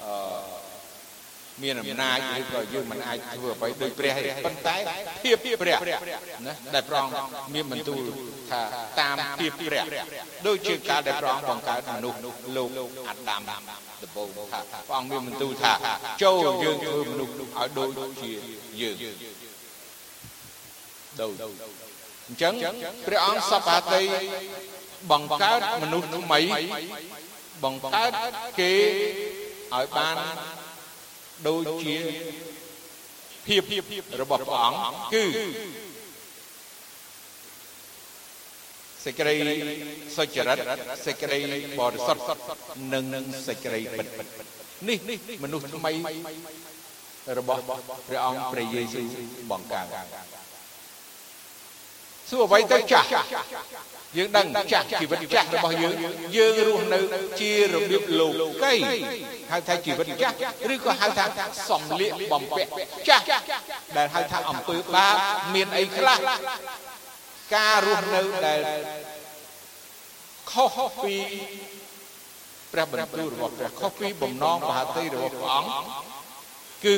[0.03, 0.68] អឺ
[1.63, 4.75] មានអំណាចឬក៏យើងមិនអាចធ្វើអ្វីដូចព្រះទេប៉ុន្តែ
[5.23, 5.77] ភាពព្រះ
[6.45, 7.15] ណាដែលព្រះអង្គ
[7.53, 8.01] មានបន្ទូល
[8.51, 8.61] ថា
[8.99, 9.83] តាមភាពព្រះ
[10.47, 12.19] ដូចជាការដែលព្រះអង្គបង្កើតមនុស្ស
[12.57, 12.69] លោក
[13.09, 13.41] អាដាម
[14.03, 15.73] ដំបូងថាព្រះអង្គមានបន្ទូលថា
[16.23, 18.31] ចូលយើងធ្វើមនុស្សឲ្យដូចជា
[18.81, 18.95] យើង
[21.21, 21.33] ដូច
[22.27, 22.53] អញ្ចឹង
[23.07, 24.03] ព្រះអង្គសពហតី
[25.11, 26.41] បង្កើតមនុស្សថ្មី
[27.63, 28.11] បង្កើត
[28.59, 28.73] គេ
[29.73, 30.15] ឲ្យបាន
[31.47, 31.97] ដូចជា
[33.47, 33.61] ភាព
[34.21, 35.23] របស់ព្រះអង្គគឺ
[39.05, 39.35] សេចក្តី
[40.17, 40.57] សុចរិត
[41.05, 41.39] សេចក្តី
[41.79, 42.23] បរិសុទ្ធ
[42.93, 44.07] និងសេចក្តីពិត
[44.89, 44.97] នេះ
[45.43, 45.91] មនុស្សថ្មី
[47.39, 47.61] របស់
[48.07, 49.07] ព្រះអង្គព្រះយេស៊ូវ
[49.51, 49.87] បង្កើត
[52.29, 53.07] សួរអ្វីទៅចាស់
[54.17, 55.93] យើងដឹងចាស់ជីវិតចាស់របស់យើង
[56.35, 56.99] យើងរស់នៅ
[57.39, 58.27] ជារបៀបលោ
[58.63, 58.75] កី
[59.51, 60.35] ហៅថាជីវិតចាស់
[60.73, 61.25] ឬក៏ហៅថា
[61.69, 62.69] សំលៀកបំពាក់
[63.07, 63.23] ចាស់
[63.97, 65.15] ដែលហៅថាអំពើបាប
[65.53, 66.17] មានអីខ្លះ
[67.55, 68.59] ការរស់នៅដែល
[70.51, 71.15] ខុសពី
[72.73, 75.71] ព្រះបន្ទូលរបស់ព្រះខុសពីបំណងមហាតីរបស់ព្រះអង្គ
[76.85, 76.97] គឺ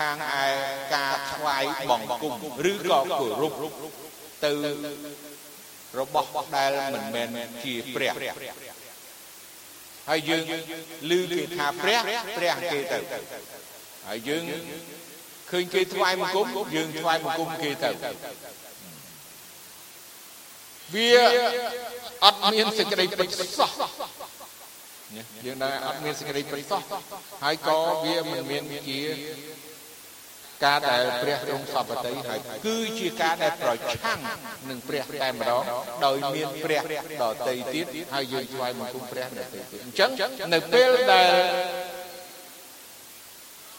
[0.00, 0.46] ខាងឯ
[0.94, 2.34] ការថ្វាយបង្គំ
[2.70, 3.54] ឬក៏គោរព
[4.44, 4.52] ទៅ
[5.98, 8.12] របស់ដែលមិនមែនជាព្រះ
[10.08, 10.42] ហើយយើង
[11.10, 12.00] ឮគេថាព្រះ
[12.36, 12.98] ព្រះគេទៅ
[14.08, 14.42] ហើយយើង
[15.50, 17.90] ឃើញគេថ្វាយបង្គំយើងថ្វាយបង្គំគេទៅ
[20.94, 21.08] វា
[22.24, 23.72] អត់មានសេចក្តីពិតសោះ
[25.46, 26.82] យើងដែរអត់មានសេចក្តីពិតសោះ
[27.44, 28.98] ហើយក៏វាមិនមានជា
[30.64, 34.20] ការដែលព្រះទ្រង់សពតិហើយគឺជាការដែលប្រឆាំង
[34.68, 35.64] នឹងព្រះតែម្ដង
[36.04, 36.82] ដោយមានព្រះ
[37.22, 40.10] ដតីទៀតហើយយើងថ្វាយបង្គំព្រះដតីទៀតអញ្ចឹង
[40.54, 41.32] នៅពេលដែល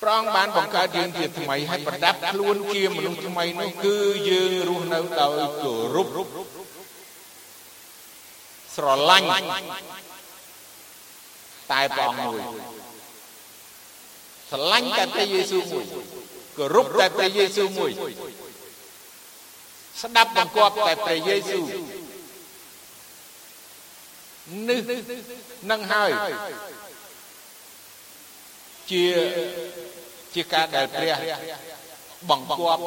[0.01, 3.97] ព្រះអង្គបានបង្កើតយើងជាថ្មីហើយប្រដាប់ខ្លួនជាមនុស្សថ្មីនោះគឺ
[4.29, 6.07] យើងរស់នៅដោយគោរព
[8.75, 9.27] ស្រឡាញ់
[11.71, 12.41] តែព្រះអង្គមួយ
[14.49, 15.85] ស្រឡាញ់តែព្រះយេស៊ូវមួយ
[16.57, 17.91] គោរពតែព្រះយេស៊ូវមួយ
[20.01, 21.65] ស្ដាប់បង្គាប់តែព្រះយេស៊ូវ
[24.69, 24.79] នេះ
[25.71, 26.11] នឹងហើយ
[28.91, 29.03] ជា
[30.33, 31.15] ជាការដែលព្រះ
[32.29, 32.81] បង្គាប់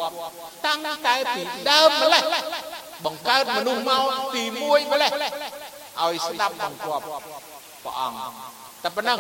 [0.67, 2.25] តាំងតែពីដើមម្លេះ
[3.05, 4.03] បង្កើតមនុស្សមក
[4.35, 5.11] ទី1ម្លេះ
[6.03, 7.05] ឲ្យស្ដាប់បង្គាប់
[7.85, 8.19] ព្រះអង្គ
[8.83, 9.19] តែប៉ុណ្ណឹង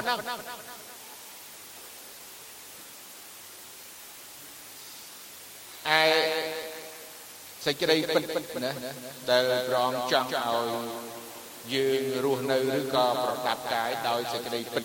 [5.92, 6.02] ឯ
[7.64, 8.24] សេចក្តីពិត
[8.64, 8.70] ណា
[9.30, 10.68] ដែលព្រះអង្គចង់ឲ្យ
[11.74, 14.84] យើងរស់នៅឬក៏ប្រដាប់កាយដោយសេចក្តីពិត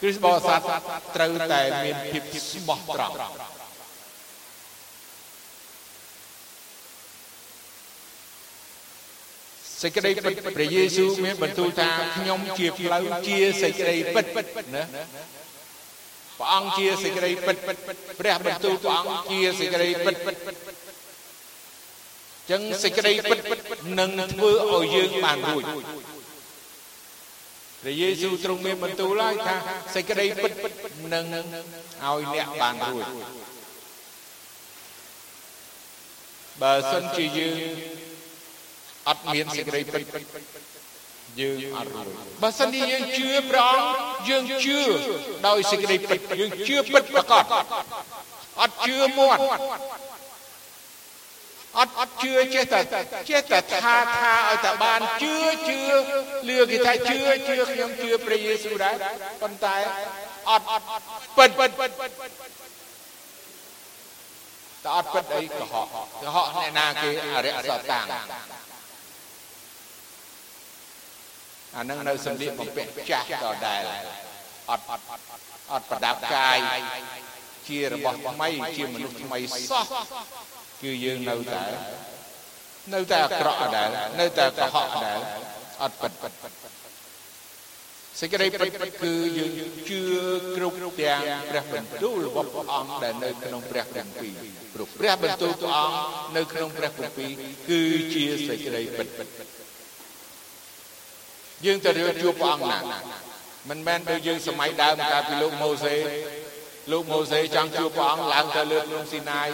[0.00, 0.60] គ្រិស្តបរិស័ទ
[1.16, 3.14] ត្រូវតែមានភាពស្មោះត្រង់
[9.80, 14.26] សសេចក្តីពិតព្រះយេស៊ូវមានបន្ទូលថាខ្ញុំជាផ្លូវជាសេចក្តីពិត
[14.74, 14.84] ណា
[16.40, 17.56] ព្រះអង្គជាសេចក្តីពិត
[18.20, 20.14] ព្រះបន្ទូលព្រះអង្គជាសេចក្តីពិត
[22.50, 23.38] ចឹងសេចក្តីពិត
[24.00, 25.64] នឹងធ្វើឲ្យយើងបានរួច
[27.82, 29.56] ព្រះយេស៊ូវទ្រង់មានបន្ទូលហើយថា
[29.94, 30.52] សេចក្តីពិត
[31.14, 33.06] នឹងឲ្យអ្នកបានរួច
[36.62, 37.56] បើសិនជាយើង
[39.08, 40.02] អត់មានសេចក្តីពិត
[41.38, 42.06] យើងអត់រួច
[42.42, 44.78] បើសិនជាយើងជឿព្រះអង្គយើងជឿ
[45.46, 47.44] ដោយសេចក្តីពិតយើងជឿពិតប្រកប
[48.60, 49.42] អត់ជឿមាត់
[51.78, 52.80] អត់អត់ជឿចេះតែ
[53.30, 55.34] ចេះតែថាថាឲ្យតែបានជឿ
[55.68, 55.80] ជឿ
[56.48, 58.94] លឿគេថាជឿជឿខ្ញុំជឿព្រះយេស៊ូវដែរ
[59.42, 59.76] ប៉ុន្តែ
[60.50, 60.66] អត់
[61.36, 61.50] ពិត
[64.84, 65.86] តែអត់ពិតអីកុហក
[66.22, 68.06] កុហកអ្នកណាគេអរិយសតាំង
[71.76, 73.82] អានឹងនៅសម្លៀកបំពាក់ចាស់ដដែល
[74.70, 74.84] អត់
[75.72, 76.58] អត់ប្រដាប់កាយ
[77.68, 79.38] ជារបស់ថ្មីជាមនុស្សថ្មី
[79.70, 79.84] សោះ
[80.82, 81.62] គឺយើងនៅតែ
[82.94, 83.88] នៅតែអាក្រក់ដដែល
[84.20, 85.18] នៅតែកុហកដដែល
[85.82, 86.12] អត់ពិត
[88.20, 88.70] សេចក្តីពិត
[89.02, 89.50] គឺយើង
[89.88, 90.00] ជឿ
[90.56, 94.34] គ្រប់ទាំងព្រះបន្ទូលរបស់ព្រះអង្គដែលនៅក្នុងព្រះគម្ពីរ
[94.74, 95.96] ព្រោះព្រះបន្ទូលព្រះអង្គ
[96.36, 97.30] នៅក្នុងព្រះគម្ពីរ
[97.68, 97.80] គឺ
[98.14, 99.08] ជាសេចក្តីពិត
[101.64, 102.80] យើងទៅរៀបជួបព្រះអង្គណា
[103.68, 105.96] មិនមែនដូចយើងសម័យដើមកាលពីលោកម៉ូសេ
[106.92, 109.48] លោកម៉ូសេចង់ជួបព្រះអង្គឡើងទៅលើភ្នំស៊ីណាយ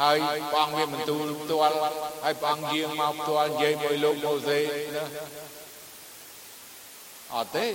[0.00, 0.18] ហើយ
[0.52, 1.76] ព្រះអង្គមានបន្ទូលផ្ទាល់
[2.24, 4.58] ហើយព្រះអង្គយាងមកផ្ទាល់និយាយមួយលោកម៉ូសេ
[4.96, 5.04] ណា
[7.34, 7.66] អត់ទេ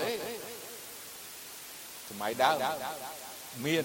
[2.10, 2.56] សម័យដើម
[3.66, 3.84] មាន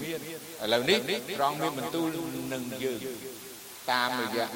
[0.63, 0.99] ឥឡូវនេះ
[1.35, 2.07] ព្រះអង្គមានបន្ទូល
[2.53, 2.99] នឹងយើង
[3.91, 4.47] តាមរយៈ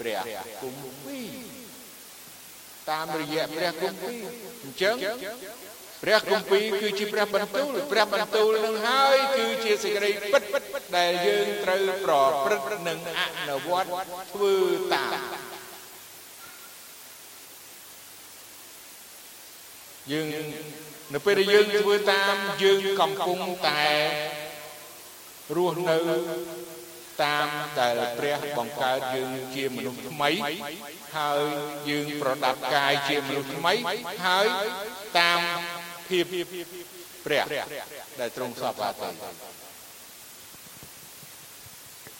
[0.00, 0.18] ព្រះ
[0.62, 1.20] គុំពី
[2.90, 4.22] តាមរយៈព្រះគម្ពីរ
[4.62, 4.96] អញ្ចឹង
[6.02, 10.42] ព្រះគម្ពីរគឺជាព្រះបន្ទូលព្រះបន្ទូលនឹងហើយគឺជាសេចក្តីពិត
[10.96, 12.14] ដែលយើងត្រូវប្រ
[12.44, 13.88] ព្រឹត្តនិងអនុវត្ត
[14.32, 14.54] ធ្វើ
[14.94, 15.20] តាម
[20.12, 20.26] យើង
[21.14, 23.82] នៅពេលដែលយើងធ្វើតាមយើងកំពុងតែ
[25.56, 25.96] រស់នៅ
[27.20, 27.46] តាម
[27.80, 30.30] ដែលព្រះបង្កើតយើងជាមនុស្សថ្មី
[31.18, 31.42] ហើយ
[31.88, 33.74] យើងប្រដាប់កាយជាមនុស្សថ្មី
[34.26, 34.46] ហើយ
[35.18, 35.40] តាម
[36.08, 36.24] ភាព
[37.24, 37.44] ព្រះ
[38.20, 39.08] ដែលទ្រង់សពទៅ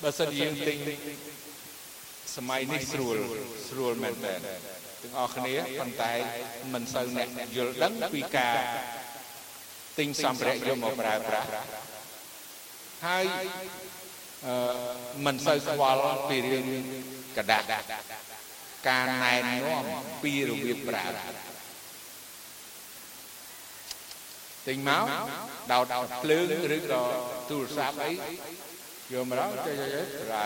[0.02, 0.78] បើសិនយើងទិញ
[2.36, 3.16] សម័យនេះស្រួល
[3.68, 4.34] ស្រួលមែនតើ
[5.02, 6.12] ទាំងអស់គ្នាប៉ុន្តែ
[6.72, 8.56] មិនសូវអ្នកយល់ដឹងពីការ
[9.98, 11.48] ទិញសម្ភារៈយកមកប្រើប្រាស់
[13.06, 13.91] ហើយអឺ
[15.25, 16.65] មិនសូវស្គាល់ពីរឿង
[17.37, 17.63] กระดาษ
[18.87, 19.83] ការណែនាំ
[20.23, 21.05] ពីរបៀបប្រើ
[24.67, 25.03] ទិញមក
[25.71, 25.85] ដោត
[26.23, 26.45] ភ្លើង
[26.77, 27.03] ឬក៏
[27.49, 28.11] ទូរស័ព្ទអី
[29.13, 30.45] យកមកដល់ចេះចេះប្រើ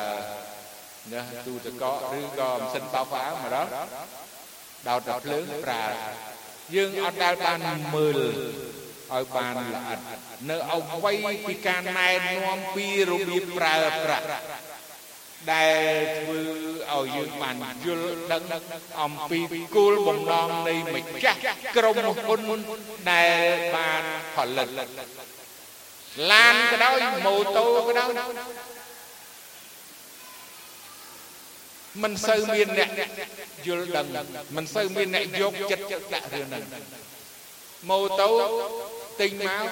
[1.12, 3.70] ណាទូទឹកកកឬក៏ម៉ាស៊ីនបោកផ្អើមកដល់
[4.88, 5.84] ដោតតែភ្លើងប្រើ
[6.76, 7.60] យើងអត់ដែលបាន
[7.96, 8.20] មើល
[9.15, 9.99] ឲ្យបានល្អិត
[10.51, 11.17] នៅអវ័យ
[11.47, 12.11] ពីការណែ
[12.45, 14.27] នាំពីរបៀបប្រើប្រាស់
[15.53, 16.41] ដែលធ្វើ
[16.93, 18.43] ឲ្យយើងបានយល់ដឹង
[19.03, 19.41] អំពី
[19.77, 21.39] គោលបំណងនៃម្ចាស់
[21.77, 22.61] ក្រុមហ៊ុន
[23.11, 23.39] ដែល
[23.75, 24.03] បាន
[24.35, 24.69] ផលិត
[26.31, 28.13] ឡានក៏ដោយម៉ូតូក៏ដោយ
[32.03, 32.91] មិនសូវមានអ្នក
[33.67, 34.07] យល់ដឹង
[34.57, 36.65] មិនសូវមានអ្នកយកចិត្តដាក់រឿងហ្នឹង
[37.89, 38.31] ម៉ូតូ
[39.21, 39.67] ទិញមក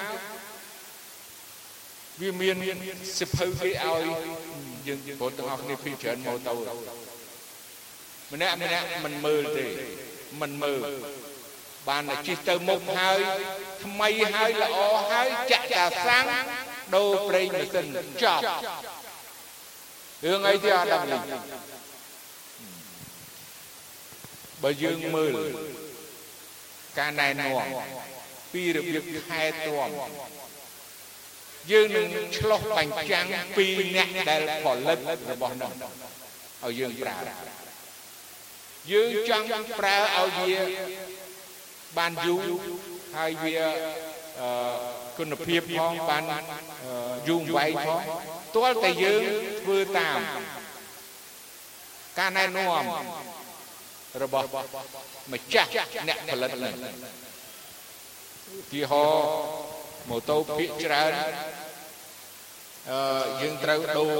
[2.21, 2.77] វាមាន
[3.19, 4.05] សិភៅគេឲ្យ
[4.87, 6.55] យើងបងទាំងអស់គ្នាពីច្រើនម៉ូតូ
[8.33, 9.65] ម្នាក់ម្នាក់មិនមើលទេ
[10.41, 10.81] មិនមើល
[11.89, 13.19] បានតែជិះទៅមុខហើយ
[13.85, 14.77] ថ្មីហើយល្អ
[15.11, 16.25] ហើយចាក់តាសាំង
[16.95, 17.87] ដូរប្រេងម៉ាស៊ីន
[18.23, 18.43] ចប់
[20.25, 21.21] រឿងអីទៀតអត់ដឹងនេះ
[24.63, 25.33] បើយើងមើល
[26.99, 27.67] ការណែនាំ
[28.53, 29.89] ពីរបៀបថែទាំ
[31.71, 33.25] យើងនឹងឆ្លោះបញ្ចាំង
[33.57, 34.99] ពីអ្នកដែលផលិត
[35.31, 35.71] របស់នោះ
[36.63, 37.17] ឲ្យយើងប្រើ
[38.91, 39.47] យើងចង់
[39.79, 40.53] ប្រើឲ្យវា
[41.97, 42.45] បានយូរ
[43.17, 43.55] ហើយវា
[45.17, 46.23] គុណភាពផងបាន
[47.27, 48.01] យូរវែងផង
[48.55, 49.21] ទាល់តែយើង
[49.61, 50.19] ធ្វើតាម
[52.19, 52.83] ការណែនាំ
[54.23, 54.47] របស់
[55.33, 55.69] ម្ចាស់
[56.07, 56.73] អ្នកផលិតនេះ
[58.71, 59.05] ទីហោ
[60.09, 61.13] ម៉ូតូភាកច្រើន
[62.91, 62.99] អឺ
[63.41, 64.15] យើងត្រូវដូរ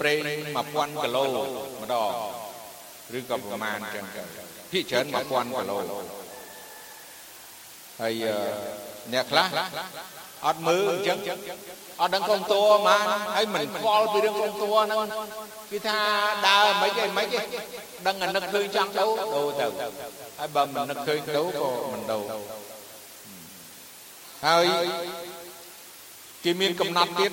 [0.00, 0.18] ប្រេង
[0.64, 2.12] 1000គីឡូម្ដង
[3.18, 4.22] ឬក៏ប្រមាណចឹងទៅ
[4.72, 5.78] ភាគច្រើន1000គីឡូ
[8.00, 8.14] ហើយ
[9.12, 9.46] អ្នកខ្លះ
[10.46, 11.18] អត់មើលអញ្ចឹង
[12.00, 13.00] អត់ដឹងកងតួមក
[13.36, 15.06] ហើយមិនខ្វល់ពីរឿងកងតួហ្នឹង
[15.70, 15.98] គេថា
[16.46, 17.40] ដើរមិនអីមិនអី
[18.06, 19.66] ដឹងអានឹកឃើញចង់ដូរដូរទៅ
[20.38, 22.24] ហើយបើមិននឹកឃើញដូរក៏មិនដូរ
[24.46, 24.64] ហើយ
[26.44, 27.30] គេមានកំណត់ទៀត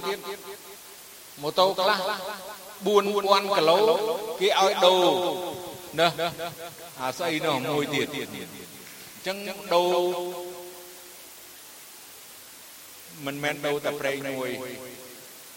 [1.42, 2.00] ម៉ូតូខ្លះ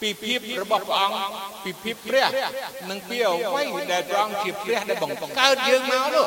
[0.00, 1.18] ពីភាពរបស់ព្រះអង្គ
[1.64, 2.26] ពីភាពព្រះ
[2.90, 6.26] និងពីអ្វីដែលព្រះអង្គជាព្រះដែលបង្កើតយើងមកនោះ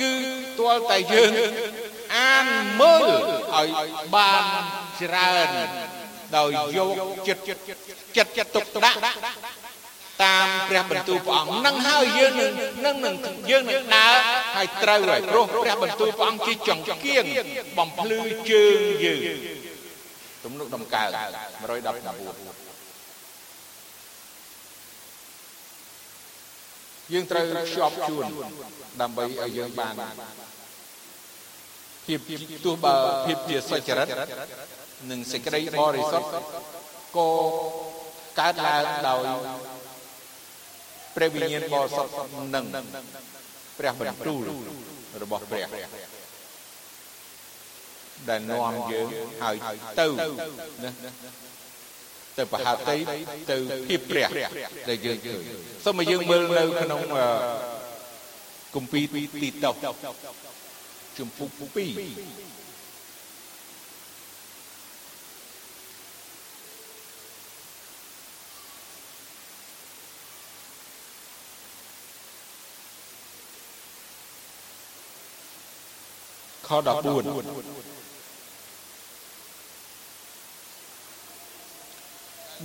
[0.00, 0.12] គឺ
[0.58, 1.30] ទាល់តែយើង
[2.16, 2.46] អាន
[2.80, 3.08] មើល
[3.54, 3.68] ឲ្យ
[4.14, 4.44] បាន
[5.00, 5.48] ច្រើន
[6.36, 6.96] ដោយយក
[7.28, 7.42] ចិត្ត
[8.16, 8.98] ចិត្តទុកដាក់
[10.22, 12.46] តាមព្រះបន្ទូលព្រះអង្គនឹងហើយយើងនឹ
[12.92, 13.14] ងនឹង
[13.50, 14.14] យើងនឹងដើរ
[14.56, 17.24] ហើយត្រូវហើយព្រោះព្រះបន្ទូលព្រះអង្គជាចង្គៀង
[17.78, 18.18] បំភ្លឺ
[18.50, 19.20] ជើងយើង
[20.44, 22.62] ទំនុកដំកើង119
[27.12, 28.26] យើងត្រូវខ្ជាប់ជួន
[29.00, 29.94] ដើម្បីឲ្យយើងបាន
[32.06, 32.18] ភាព
[32.64, 32.94] ទោះបើ
[33.26, 34.06] ភាពជាសុចរិត
[35.10, 36.28] និងសេចក្តីបរិសុទ្ធ
[37.16, 37.28] ក៏
[38.40, 39.20] កើតឡើងដោយ
[41.16, 42.12] ព្រះវិញ្ញាណបរិសុទ្ធ
[42.54, 42.64] និង
[43.78, 44.44] ព្រះបន្ទូល
[45.22, 45.66] របស់ព្រះ
[48.28, 49.08] ដែលនាំយើង
[49.42, 49.56] ឲ្យ
[50.00, 50.06] ទៅ
[50.84, 50.90] ណា
[52.38, 52.96] ទៅបហាតី
[53.50, 53.56] ទៅ
[53.88, 54.28] ភាពព្រះ
[54.88, 55.40] ដែលយើងឃើញ
[55.84, 57.00] សូមឲ្យយើងមើលនៅក្នុង
[58.74, 59.04] គម្ពីរ
[59.42, 59.72] ទីតោ
[61.18, 61.60] ជំពូក2
[76.68, 77.82] ខ14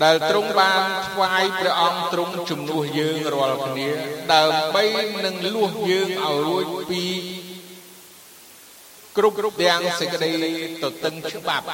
[0.03, 3.89] ដែលទ្រង់បានថ្វាយព្រះអង្គទ្រង់ជំនួសយើងរាល់គ្នា
[4.33, 4.83] ដើម្បី
[5.25, 7.03] នឹងលួសយើងឲ្យរួចពី
[9.17, 10.31] គ្រប់ទាំងសេចក្តី
[10.83, 11.65] ទទឹងច្បាប់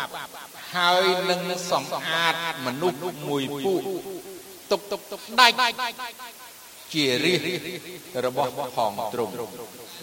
[0.75, 2.33] ហើយនឹងសម្អាត
[2.65, 3.81] មនុស្សមួយពួក
[4.71, 4.99] ទុកទុក
[5.39, 5.55] ដាច់
[6.93, 7.39] ជារិះ
[8.25, 9.33] របស់ផងទ្រង់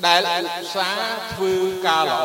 [0.06, 1.54] ដែលឧស្សាហ៍ធ្វើ
[1.86, 2.24] ការល្អ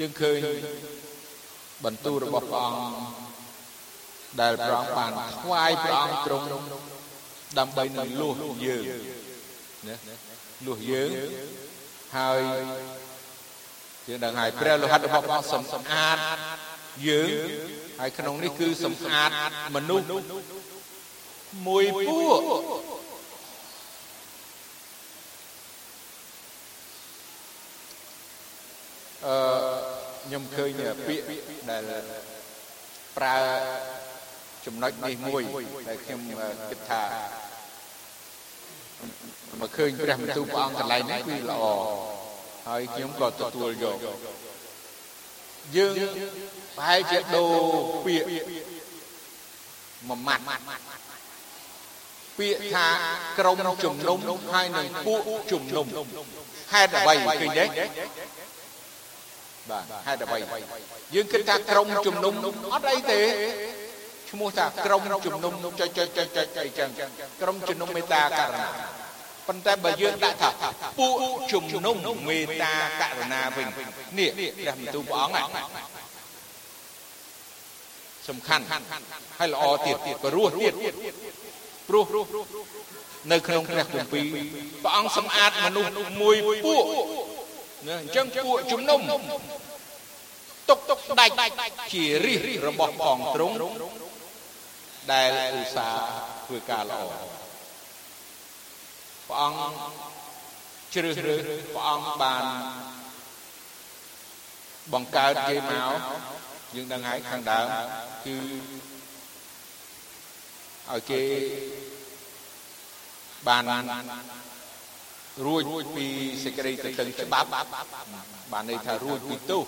[0.00, 0.38] យើងឃើញ
[1.84, 3.32] បន្ទូលរបស់ព្រះអង្គ
[4.40, 6.46] ដែលព្រះអង្គបានថ្វាយព្រះអង្គទ្រង់
[7.58, 8.84] ដើម្បីនឹងលួសយើង
[9.88, 9.96] ណា
[10.66, 11.10] លួសយើង
[12.16, 12.40] ហើយ
[14.08, 16.16] យើងដឹងហើយព្រះលោហិតរបស់ព្រះអង្គសម្អាត
[17.08, 17.28] យើង
[18.00, 19.30] ហើយក្នុងនេះគឺសម្អាត
[19.74, 20.06] មនុស្ស
[21.66, 22.40] មួយពួក
[29.26, 29.36] អឺ
[30.24, 30.70] ខ្ញុំឃើញ
[31.08, 31.30] ពាក្យ
[31.70, 31.82] ដែល
[33.16, 33.36] ប្រើ
[34.66, 35.42] ចំណុចនេះមួយ
[35.88, 36.20] ដែលខ្ញុំ
[36.70, 37.02] គិតថា
[39.60, 41.64] មកឃើញព្រះបន្ទូលព្រះអង្គកន្លែងនេះគឺល្អ
[42.68, 43.96] ហើយខ្ញុំក៏ទទួលយក
[45.76, 45.94] យើង
[46.76, 47.52] ប្រហែលជាដូរ
[48.04, 48.28] ពាក្យ
[50.08, 50.42] មួយម៉ាត់
[52.38, 52.86] ពាក្យថា
[53.38, 55.20] ក្រុមជំនុំហើយនឹងពួក
[55.52, 55.86] ជំនុំ
[56.72, 57.64] ហេតុអ្វីឃើញទេ
[59.70, 60.38] បាទហេតុអ្វី
[61.14, 62.34] យើងគិតថាក្រុមជំនុំ
[62.72, 63.20] អត់អីទេ
[64.32, 66.88] ឈ្មោះថាក្រុមជំនុំចុចចុចចុចចុចអីចឹង
[67.40, 68.68] ក្រុមជំនុំមេត្តាករណា
[69.48, 70.50] ប៉ុន្តែបើយើងដាក់ថា
[70.98, 71.14] ពួក
[71.52, 71.96] ជំនុំ
[72.28, 73.68] មេត្តាករណាវិញ
[74.18, 75.62] នេះព្រះបន្ទូលព្រះអង្គ
[78.28, 78.64] សំខាន់
[79.38, 80.72] ហើយល្អទៀតព្រោះទៀត
[81.88, 82.04] ព្រោះ
[83.32, 84.24] នៅក្នុងព្រះគម្ពីរ
[84.82, 86.84] ព្រះអង្គសម្អាតមនុស្សមួយពួក
[87.88, 89.00] ណាអញ្ចឹងពួកជំនុំ
[90.68, 91.32] ទុកទុកដាច់
[91.92, 93.56] ជារិះរបស់ផងត្រង់
[95.10, 95.28] ដែល
[95.60, 96.06] ឧស្សាហ៍
[96.46, 97.02] ធ្វើការល្អ
[99.28, 99.60] ព្រះអង្គ
[100.94, 101.40] ជ្រើសរើស
[101.74, 102.44] ព្រះអង្គបាន
[104.92, 105.94] បង្កើតគេមក
[106.74, 107.66] យើងដឹងហើយខាងដើម
[108.24, 108.36] គឺ
[110.90, 111.22] ឲ្យគេ
[113.48, 113.62] បាន
[115.46, 115.62] រួច
[115.96, 116.06] ពី
[116.44, 117.48] សេចក្តីទទឹងច្បាប់
[118.52, 119.62] បានន័យថារួចពីទោស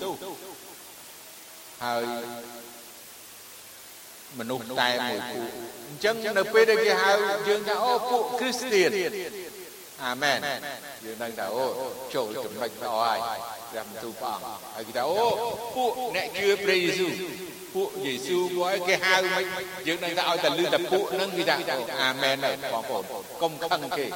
[1.84, 2.04] ហើយ
[4.38, 5.48] មនុស្សតែមួយពួក
[5.88, 7.10] អញ្ចឹងនៅពេលដែលគេហៅ
[7.48, 8.90] យើងថាអូពួកគ្រីស្ទៀន
[10.04, 10.38] អាមែន
[11.04, 11.64] យើងដឹងថាអូ
[12.14, 13.18] ចូលចំណុចល្អហើយ
[13.70, 15.26] ព្រះបន្ទូលព្រះអង្គហើយគេថាអូ
[15.76, 17.12] ពួកអ្នកជឿព្រះយេស៊ូវ
[17.74, 19.44] ពួកយេស៊ូវពួកឯងគេហៅមិន
[19.86, 21.56] យើងដឹងថាឲ្យតែលឺតែពួកហ្នឹងគេថា
[22.02, 23.04] អាមែនហើយបងប្អូន
[23.42, 24.06] កុំខឹងគេ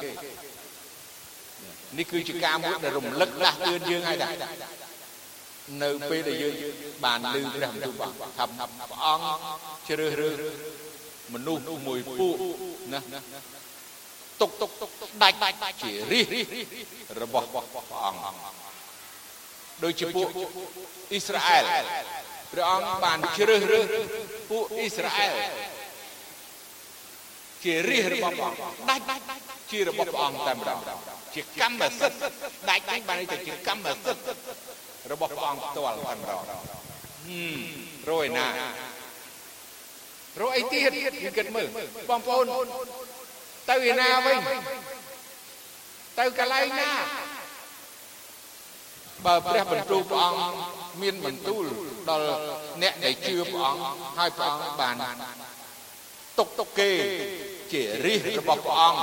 [1.97, 4.29] នេះគឺជាការមួយដែលរំលឹកដាស់តឿនយើងហើយថា
[5.83, 6.53] នៅពេលដែលយើង
[7.05, 9.27] បានឮព្រះបន្ទូលព្រះថាព្រះអង្គ
[9.87, 10.41] ជ្រើសរើស
[11.33, 12.35] មនុស្សមួយពួក
[12.93, 12.99] ណា
[14.41, 14.69] ទុកទុក
[15.23, 15.37] ដាច់
[15.81, 16.25] ជារិះ
[17.21, 17.65] របស់ព្រះ
[18.05, 18.69] អង្គ
[19.83, 20.27] ដូចជាពួក
[21.11, 21.63] អ៊ីស្រាអែល
[22.53, 23.85] ព្រះអង្គបានជ្រើសរើស
[24.49, 25.33] ពួកអ៊ីស្រាអែល
[27.63, 29.03] ជារិះរបស់ព្រះអង្គដាច់
[29.71, 30.79] ជារបស់ព្រះអង្គតែម្ដង
[31.35, 32.27] ជាកម្មសិទ្ធិ
[32.69, 34.33] ដាច់បានន័យថាជាកម្មសិទ្ធិ
[35.11, 36.41] របស់ព្រះអង្គផ្ទាល់តែម្ដង
[38.09, 38.47] រយណា
[40.39, 40.89] រកអីទៀត
[41.23, 41.67] យើងគិតមើល
[42.09, 42.45] បងប្អូន
[43.69, 44.37] ទៅឯណាវិញ
[46.19, 46.91] ទៅកន្លែងណា
[49.25, 50.39] បើព្រះបន្ទូលព្រះអង្គ
[51.01, 51.63] មានបន្ទូល
[52.09, 52.29] ដល់
[52.81, 53.81] អ្នកដែលជឿព្រះអង្គ
[54.17, 54.95] ហើយព្រះអង្គបាន
[56.37, 56.89] ទុកទុកគេ
[57.71, 58.99] ជារិះរបស់ព្រះអង្គ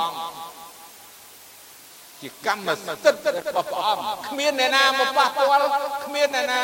[2.21, 5.67] ជាកម្មសិទ្ធិរបស់ព្រះអង្គគ្មានអ្នកណាមកប៉ះពាល់
[6.05, 6.61] គ្មានអ្នកណា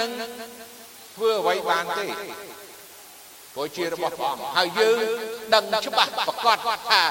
[0.00, 0.10] នឹង
[1.16, 2.06] ធ្វើអ្វីបានទេ
[3.54, 4.98] ព្រោះជារបស់ព្រះអង្គហើយយើង
[5.54, 6.58] ដឹងច្បាស់ប្រកាស
[6.90, 7.02] ថា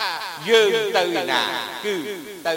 [0.50, 1.41] យើងទៅណា
[1.86, 1.96] គឺ
[2.48, 2.54] ទៅ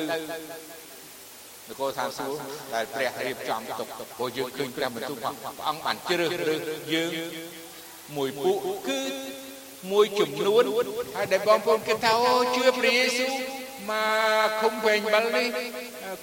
[1.68, 2.38] នគរឋានសួគ៌
[2.74, 5.34] ដែលព្រះរៀបចំទុកព្រោះយើងឃើញព្រះបន្ទូលព្រះ
[5.68, 6.60] អង្គបានជ្រើសរើស
[6.94, 7.10] យើង
[8.16, 8.58] មួយពួក
[8.88, 9.00] គឺ
[9.92, 10.64] មួយចំនួន
[11.16, 13.57] ហើយដែលបងប្អូនគិតថាអូជឿព្រះយេស៊ូវ
[13.90, 13.92] ម
[14.46, 15.48] កឃុំពេញបិលនេះ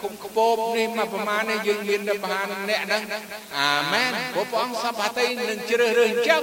[0.02, 3.04] ឃុំក្បោបនេះមកប្រមាណនេះយើងមានតែប្រហែលអ្នកហ្នឹង
[3.58, 6.42] អាមែនព្រោះព្រះអង្គសពហតីនឹងជ្រើសរើសអញ្ចឹង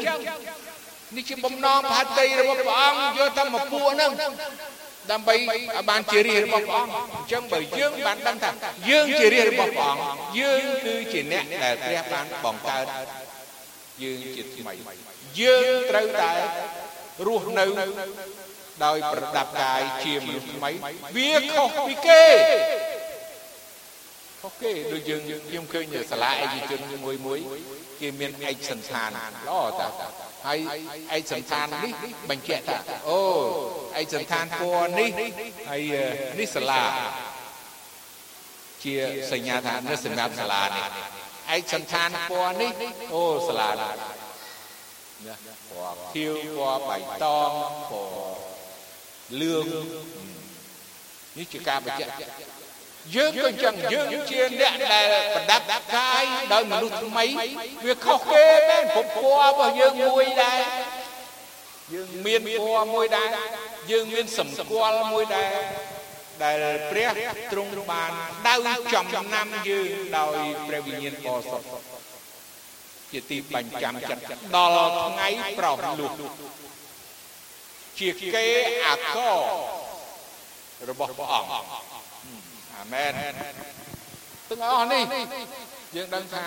[1.17, 4.11] នេះជាបំណងប្រហតីរបស់ព្រះអង្គយកតែមកពួកហ្នឹង
[5.11, 5.61] ដើម្បីឲ្យ
[5.91, 8.51] បានជារាជរបស់ព្រះអង្គអញ្ចឹងបើយើងបានដឹងថា
[8.91, 10.03] យើងជារាជរបស់ព្រះអង្គ
[10.39, 12.85] យើងគឺជាអ្នកដែលព្រះបានបង្កើត
[14.03, 14.73] យើងជាថ្មី
[15.41, 16.31] យើងត្រូវតែ
[17.27, 17.65] រស់នៅ
[18.85, 20.71] ដោយប្រដាប់កាយជាមនុស្សថ្មី
[21.17, 22.25] វាខុសពីគេ
[24.41, 27.39] ខុសគេដូចយើងខ្ញុំឃើញសាលាឯកជនមួយមួយ
[28.01, 29.89] គេមានឯកសន្តានល្អតា
[30.47, 30.59] ហើយ
[31.17, 31.93] ឯកសន្តាននេះ
[32.31, 32.77] បញ្ជាក់ថា
[33.09, 33.21] អូ
[34.01, 35.11] ឯកសន្តានពណ៌នេះ
[35.71, 35.83] ហើយ
[36.39, 36.83] នេះសាលា
[38.85, 38.95] ជា
[39.33, 40.87] សញ្ញាថានៅសម្រាប់សាលានេះ
[41.55, 42.73] ឯកសន្តានពណ៌នេះ
[43.15, 43.93] អូសាលានេះ
[45.71, 47.51] ពណ៌ខៀវពណ៌បៃតង
[47.91, 48.32] ពណ៌
[49.41, 49.67] លឿង
[51.39, 52.13] នេះជាការបញ្ជាក់
[53.17, 55.65] យើងក៏អញ្ចឹងយើងជាអ្នកដែលប្រដាប់
[55.95, 57.25] កាយដោយមនុស្សថ្មី
[57.87, 60.61] វាខុសគេមែនពុំពណ៌របស់យើងមួយដែរ
[61.95, 63.29] យើងមានពណ៌មួយដែរ
[63.91, 65.51] យើងមានសម្គាល់មួយដែរ
[66.43, 66.57] ដែល
[66.91, 67.11] ព្រះ
[67.53, 68.11] ទ្រង់បាន
[68.47, 70.37] ដៅចំណាំយើងដោយ
[70.69, 71.67] ព្រះវិញ្ញាណបរិសុទ្ធ
[73.13, 74.23] ជាទីបញ្ចាំចិត្ត
[74.57, 75.29] ដល់ថ្ងៃ
[75.59, 76.13] ប្រោសលុះ
[77.99, 78.45] ជាគេ
[78.87, 79.19] អាក
[80.89, 81.51] របស់ព្រះអង្គ
[82.77, 83.13] អាមែន
[84.49, 85.03] ទាំងអស់នេះ
[85.97, 86.45] យើងដឹងថា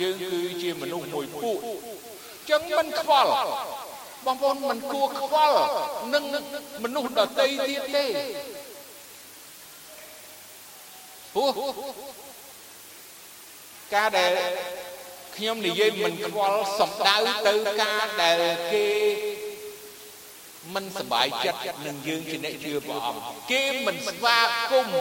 [0.00, 1.58] យើងគឺជាមនុស្សមួយពួក
[2.50, 3.30] ចឹងមិនខ្វល់
[4.26, 5.58] បងប្អូនមិនគួរខ្វល់
[6.14, 6.24] នឹង
[6.84, 8.04] មនុស្សដតីទៀតទេ
[11.34, 11.50] ព្រោះ
[13.94, 14.30] ការដែល
[15.36, 18.42] ខ្ញុំនិយាយមិនខ្វល់សំដៅទៅការដែល
[18.72, 18.86] គេ
[20.73, 24.39] មិនសบายចិត្តនឹងយើងជាអ្នកជឿព្រះអង្គគេមិនស្វា
[24.71, 24.95] គមន៍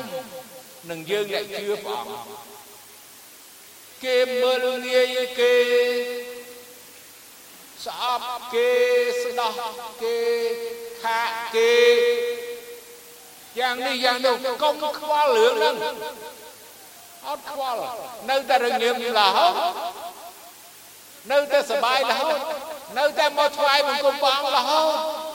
[0.91, 2.27] នឹងយើងអ្នកជឿព្រះអង្គ
[4.05, 5.55] គេមើលងាយគេ
[7.87, 8.68] ស្អប់គេ
[9.23, 9.53] ស្ដោះ
[10.03, 10.16] គេ
[11.03, 11.73] ខាក់គេ
[13.59, 15.75] យ៉ាងនេះយ៉ាងនោះកុំខ្វល់រឿងហ្នឹង
[17.29, 17.81] អត់ខ្វល់
[18.31, 19.55] នៅតែរងាមរហូត
[21.33, 22.39] នៅតែសบายរហូត
[22.99, 25.26] នៅតែមកថ្វាយបង្គំព្រះអង្គរហូតអ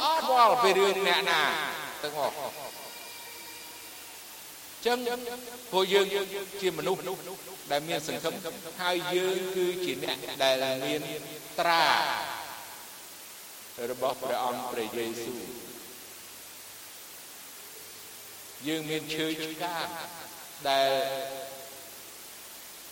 [0.00, 1.40] ត់ខ្វល់ពីរឿងអ្នកណា
[2.02, 2.32] ទាំងអស់
[4.86, 4.98] ចឹង
[5.72, 6.06] ព្រោះយើង
[6.60, 7.00] ជាមនុស្ស
[7.70, 8.34] ដែលមានសង្ឃឹម
[8.82, 11.00] ហើយយើងគឺជាអ្នកដែលមាន
[11.60, 11.84] ត្រា
[13.90, 15.40] របស់ព្រះអង្គព្រះយេស៊ូវ
[18.66, 19.86] យើងមានឈើឆ្កាង
[20.68, 20.88] ដែល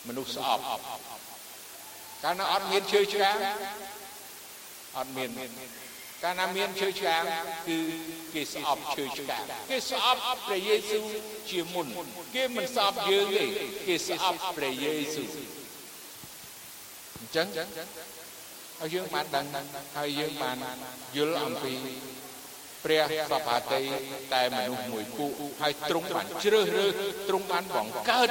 [0.08, 0.62] មនុស្សស្អប់
[2.24, 3.36] កាលណាអត់មានឈើឆ្កាង
[4.98, 5.30] អត់មាន
[6.24, 7.22] កាលណាមានឈើឆ្កាង
[7.68, 7.78] គឺ
[8.34, 11.04] គេស្អប់ឈើឆ្កាងគេស្អប់ព្រះយេស៊ូវ
[11.50, 11.86] ជាមុន
[12.34, 13.44] គេមិនស្អប់យើងទេ
[13.86, 15.28] គេស្អប់ព្រះយេស៊ូវ
[17.18, 17.46] អញ្ចឹង
[18.80, 19.46] ហើយយើងបានដឹង
[19.96, 20.56] ហើយយើងបាន
[21.16, 21.72] យល់អំពី
[22.84, 23.82] ព្រះសពហតី
[24.34, 26.92] តែមនុស្សមួយពួកហើយទ្រង់បានជ្រើសរើស
[27.28, 28.28] ទ្រង់បានបង្កើត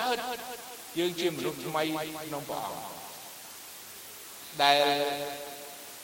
[1.00, 1.84] យើងជាមនុស្សថ្មី
[2.28, 2.94] ក្នុងព្រះអង្គ
[4.64, 4.84] ដែល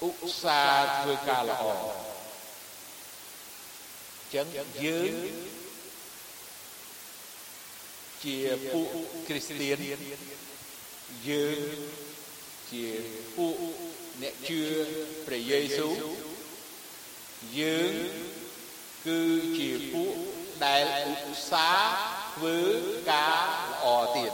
[0.07, 1.63] ឧស្សាហ៍ធ្វើការល្អ
[4.33, 4.47] ចឹង
[4.85, 5.13] យើង
[8.23, 8.37] ជា
[8.73, 8.87] ពួក
[9.27, 9.77] គ្រីស្ទៀន
[11.27, 11.59] យើង
[12.71, 12.87] ជា
[13.37, 13.55] ពួក
[14.21, 14.61] អ្នកជឿ
[15.25, 15.93] ព្រះយេស៊ូវ
[17.59, 17.93] យើង
[19.05, 19.21] គឺ
[19.57, 20.15] ជាពួក
[20.65, 20.83] ដែល
[21.29, 21.93] ឧស្សាហ៍
[22.35, 22.57] ធ្វើ
[23.11, 23.39] ការ
[23.71, 23.85] ល្អ
[24.15, 24.31] ទៀត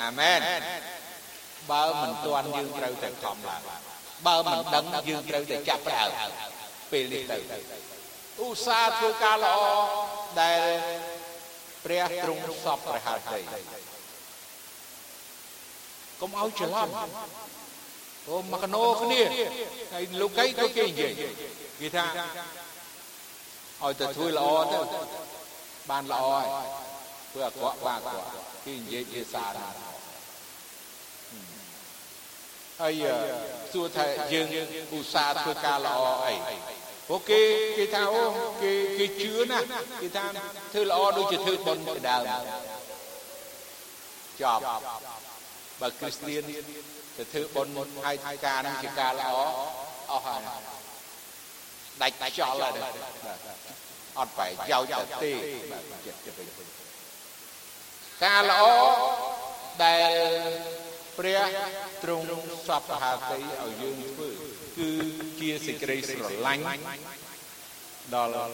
[0.00, 0.40] អាមែន
[1.70, 3.91] បើមិនទាន់យើងត្រូវតែខំឡើង
[4.26, 6.10] បើមិនដឹងយើងត្រូវតែចាប់ផ្ដើម
[6.92, 7.38] ពេលនេះទៅ
[8.40, 9.56] ឧស្សាហ៍ធ្វើការល្អ
[10.40, 10.60] ដែល
[11.84, 13.42] ព្រះទ្រង់សពព្រះហឫទ័យ
[16.20, 16.88] កុំឲ្យច្រឡំ
[18.28, 19.20] អូមកកណោគ្នា
[19.92, 21.12] ហើយលោកីក៏គេនិយាយ
[21.80, 22.04] គេថា
[23.82, 24.80] ឲ្យទៅធ្វើល្អទៅ
[25.90, 26.46] បានល្អហើយ
[27.32, 28.28] ធ្វើអាក្រក់បានអាក្រក់
[28.64, 29.91] គេនិយាយភាសាណា
[32.82, 33.04] ហើយ
[33.72, 34.46] សួរថាយើង
[34.96, 36.34] ឧស្សាហ៍ធ្វើការល្អអី
[37.08, 37.40] ព្រោះគេ
[37.78, 38.22] គេថាអូ
[38.62, 39.58] គេគេជឿណា
[40.00, 40.24] គេថា
[40.72, 42.22] ធ្វើល្អដូចជាធ្វើបុណ្យពីដើម
[44.42, 44.62] ចប់
[45.80, 46.42] បើគ្រីស្ទៀន
[47.16, 47.72] ទៅធ្វើបុណ្យ
[48.04, 49.30] ហើយការនឹងជាការល្អ
[50.10, 50.40] អស់ហើយ
[52.02, 52.72] ដាច់ចោលហើយ
[54.18, 55.32] អត់ប្រយោជន៍ទៅទេ
[55.72, 56.44] បាទចិត្តទៅ
[58.24, 58.62] ការល្អ
[59.82, 60.81] ដែល
[61.18, 61.40] ព្រះ
[62.02, 62.26] ទ្រង់
[62.68, 64.28] សពហាតីឲ្យយើងធ្វើ
[64.78, 64.90] គឺ
[65.40, 66.64] ជាសេចក្តីស្រឡាញ់
[68.14, 68.50] ដល់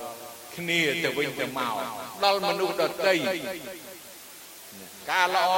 [0.57, 1.75] គ្នាទៅវិញទៅមក
[2.25, 3.15] ដល់មនុស្សដទៃ
[5.11, 5.53] ការល្អ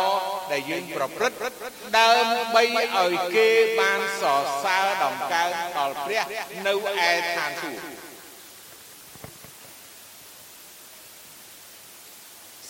[0.53, 1.39] ដែលយើងប្រព្រឹត្ត
[1.99, 2.63] ដើម្បី
[2.97, 3.49] ឲ្យគេ
[3.81, 6.23] បានសរសើរដំកើងដល់ព្រះ
[6.67, 8.01] នៅឯឋានសួគ៌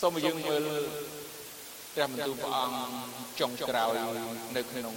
[0.01, 0.63] សូមយើងមើល
[1.95, 3.95] ព្រះបន្ទូលព្រះអង្គចុងក្រោយ
[4.57, 4.95] នៅក្នុង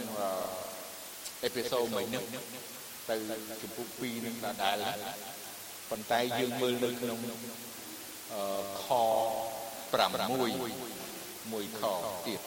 [1.45, 2.25] អេពីសូតមួយនេះ
[3.09, 3.17] ទៅ
[3.63, 4.77] ជំពូក2នឹងដដែល
[5.91, 7.19] ប៉ុន្តែយើងមើលនៅក្នុង
[8.87, 8.89] ខ
[10.35, 11.83] 6មួយខ
[12.27, 12.39] ទៀត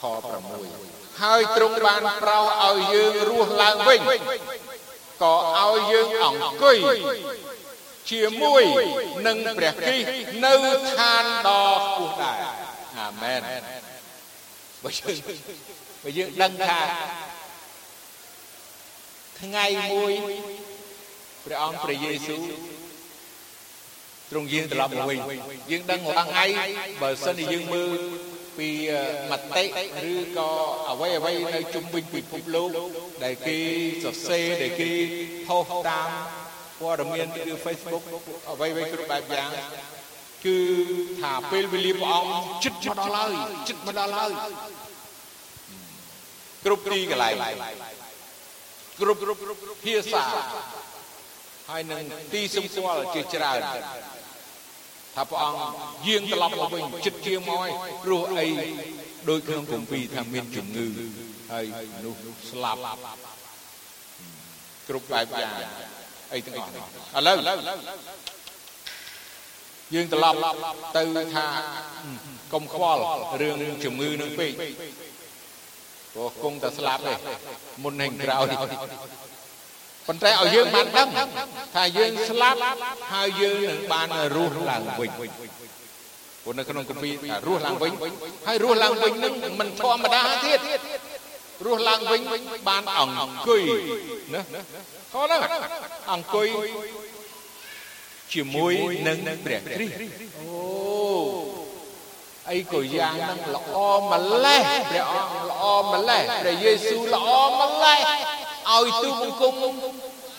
[0.00, 0.02] ខ
[0.60, 4.00] 6ហើយទ្រង់បានប្រោសឲ្យយើងរស់ឡើងវិញ
[5.22, 6.76] ក៏ឲ្យយើងអង្គុយ
[8.10, 8.62] ជាមួយ
[9.26, 10.08] នឹងព្រះគ្រីស្ទ
[10.44, 10.54] នៅ
[10.98, 12.36] ឋានដ៏ខ្ពស់ដែរ
[12.98, 13.40] អាមែន
[14.84, 15.16] បើយើង
[16.04, 16.80] បើយើងដឹងថា
[19.40, 20.12] ថ្ងៃមួយ
[21.44, 22.42] ព្រះអង្គព្រះយេស៊ូវ
[24.30, 25.18] ទ្រង់យាងត្រឡប់មកវិញ
[25.70, 26.44] យើងដឹងរាល់ថ្ងៃ
[27.02, 27.90] បើសិនជាយើងមើល
[28.58, 28.70] ពី
[29.30, 29.64] មតិ
[30.12, 30.50] ឬក៏
[30.90, 32.70] អ្វីអ្វីនៅជុំវិញពិភពលោក
[33.24, 33.58] ដែលគេ
[34.04, 34.90] សរសេរដែលគេ
[35.46, 36.10] ផុសតាម
[36.80, 38.02] ព័ត៌មានគឺ Facebook
[38.50, 39.50] អ្វីៗគ្រប់បែបយ៉ាង
[40.46, 40.56] គឺ
[41.20, 43.32] ថាពេលវេលាព្រះអង្គចិត្តមកដល់ហើយ
[43.68, 44.32] ចិត្តមកដល់ហើយ
[46.64, 47.34] គ្រប់ទីកន្លែង
[49.00, 49.20] គ្រប់
[49.84, 50.22] ភាសា
[51.70, 52.02] ហើយនឹង
[52.32, 53.60] ទីសម្គាល់ជាច្រើន
[55.16, 57.70] ថាព្រះអង្គយាងត្រឡប់មកវិញចិត្តជាមកហើយ
[58.04, 58.46] ព្រោះអី
[59.30, 60.86] ដោយក្នុងគម្ពីរថាមានជំងឺ
[61.52, 62.20] ហើយមនុស្ស
[62.50, 62.80] ស្លាប់
[64.88, 65.54] គ្រប់បែបយ៉ាង
[66.32, 66.84] អីទាំងអស់នេះ
[67.16, 67.58] ឥឡូវ
[69.94, 70.58] យើងត្រឡប់
[70.96, 71.02] ទៅ
[71.34, 71.46] ថា
[72.52, 73.02] កុំខ្វល់
[73.40, 74.52] រឿងជំងឺនឹងពេក
[76.12, 77.14] ព្រោះគង់តែស្លាប់ទេ
[77.82, 78.46] មុននឹងក្រោយ
[80.06, 81.08] ប៉ុន្តែឲ្យយើងបានដឹង
[81.74, 82.58] ថាយើងស្លាប់
[83.12, 87.92] ហើយយើងនឹងបានរស់ឡើងវិញព្រោះនៅក្នុងគម្ពីរថារស់ឡើងវិញ
[88.46, 90.60] ហើយរស់ឡើងវិញនឹងមិនធម្មតាទៀត
[91.64, 92.20] រស់ឡើងវិញ
[92.68, 93.62] បានអង្គុយ
[94.34, 95.40] ណាខហ្នឹង
[96.12, 96.48] អង្គុយ
[98.32, 98.72] ជាមួយ
[99.08, 99.94] នឹងព្រះគ្រីស្ទ
[100.38, 100.70] អូ
[102.50, 103.78] អីក៏យ៉ាងហ្នឹងល្អ
[104.10, 108.00] ម្លេះព្រះអង្គល្អម្លេះព្រះយេស៊ូវល្អម្លេះ
[108.72, 109.54] ឲ្យទូបង្គំ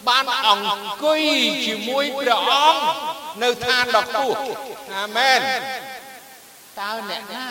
[0.08, 1.22] បានអង្គុយ
[1.66, 2.84] ជាមួយព្រះអង្គ
[3.44, 4.40] នៅឋានដ៏ខ្ពស់
[4.96, 5.40] អាមែន
[6.80, 7.46] តើអ្នកណា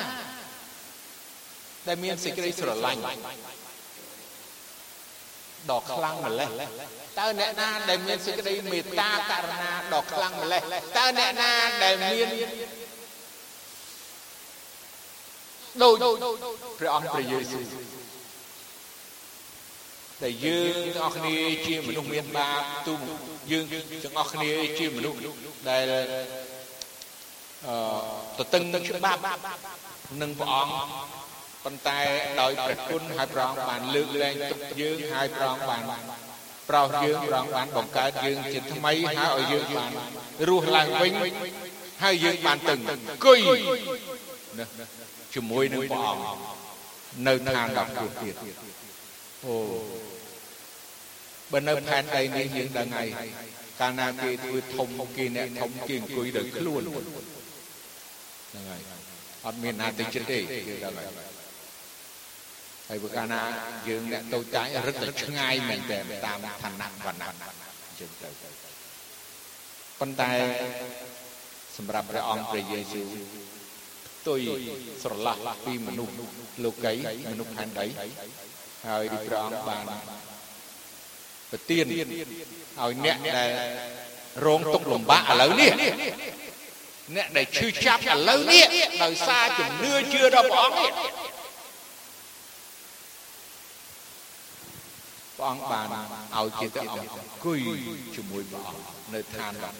[1.86, 3.02] ដែលមានសេចក្តីស្រឡាញ់
[5.70, 6.48] ដ៏ខ្លាំងម្លេះ
[7.18, 10.62] តើអ្នកណាដែលមានសេចក្តីមេត្តាករុណាដ៏ខ្លាំងម្លេះ
[10.98, 11.52] តើអ្នកណា
[11.84, 12.28] ដែលមាន
[15.82, 15.94] ដូច
[16.78, 17.64] ព្រះអង្គព្រះយេស៊ូវ
[20.22, 21.34] តែយើងទាំងអស់គ្នា
[21.66, 22.94] ជាមនុស្សមានបាបទូ
[23.50, 23.64] យើង
[24.04, 25.18] ទាំងអស់គ្នាជាមនុស្ស
[25.68, 25.82] ដែល
[28.38, 29.20] អឺតតឹងនឹងច្បាប់
[30.22, 31.19] នឹងព្រះអង្គ
[31.64, 32.00] ប៉ុន្តែ
[32.40, 35.82] ដោយព្រះគុណហើយព្រះអង្គបានលើកលែងទុកយើងហើយព្រះអង្គបាន
[36.68, 39.90] ប្រោសយើងព្រះអង្គបានបង្កើតយើងជាថ្មីហើយឲ្យយើងបាន
[40.48, 41.12] រស់ឡើងវិញ
[42.02, 43.40] ហើយយើងបានទៅអង្គុយ
[44.58, 44.66] ណា
[45.34, 46.24] ជាមួយនឹងព្រះអង្គ
[47.28, 48.34] នៅឋានដល់គ្រោះទៀត
[49.46, 49.56] អូ
[51.52, 53.08] បើនៅផែនដីនេះយើងដឹងហើយ
[53.80, 58.82] កាលណាគេធ្វើធំគេអ្នកធំគេអង្គុយដោយខ្លួនហ្នឹងហើយ
[59.46, 61.39] អត់មានណាទៅចិត្តទេយើងដឹងហើយ
[62.90, 63.42] ហើយបើកាលណា
[63.88, 68.28] យើងអ្នកតូចតាចរឹតតែឆ្ងាយមែនតើតាមឋានៈវណ្ណៈអញ្ចឹងទៅ
[70.00, 70.30] ប៉ុន្តែ
[71.76, 73.08] សម្រាប់ព្រះអង្គព្រះយេស៊ូវ
[74.06, 74.40] ផ្ទុយ
[75.02, 76.14] ស្រឡះពីមនុស្ស
[76.64, 76.94] លោកី
[77.30, 77.86] មនុស្សផែនដី
[78.88, 79.82] ហើយព្រះអង្គបាន
[81.50, 83.50] ប្រទានឲ្យអ្នកដែល
[84.46, 85.72] រងទុក្ខលំបាកឥឡូវនេះ
[87.16, 88.64] អ្នកដែលឈឺចាប់ឥឡូវនេះ
[89.04, 90.90] ដោយសារជំនឿជឿដល់ព្រះអង្គនេះ
[95.40, 95.86] ព្រះអង្គបាន
[96.36, 97.60] ឲ្យជាទៅអង្គុយ
[98.16, 98.84] ជាមួយព្រះអង្គ
[99.14, 99.74] នៅឋានបាទ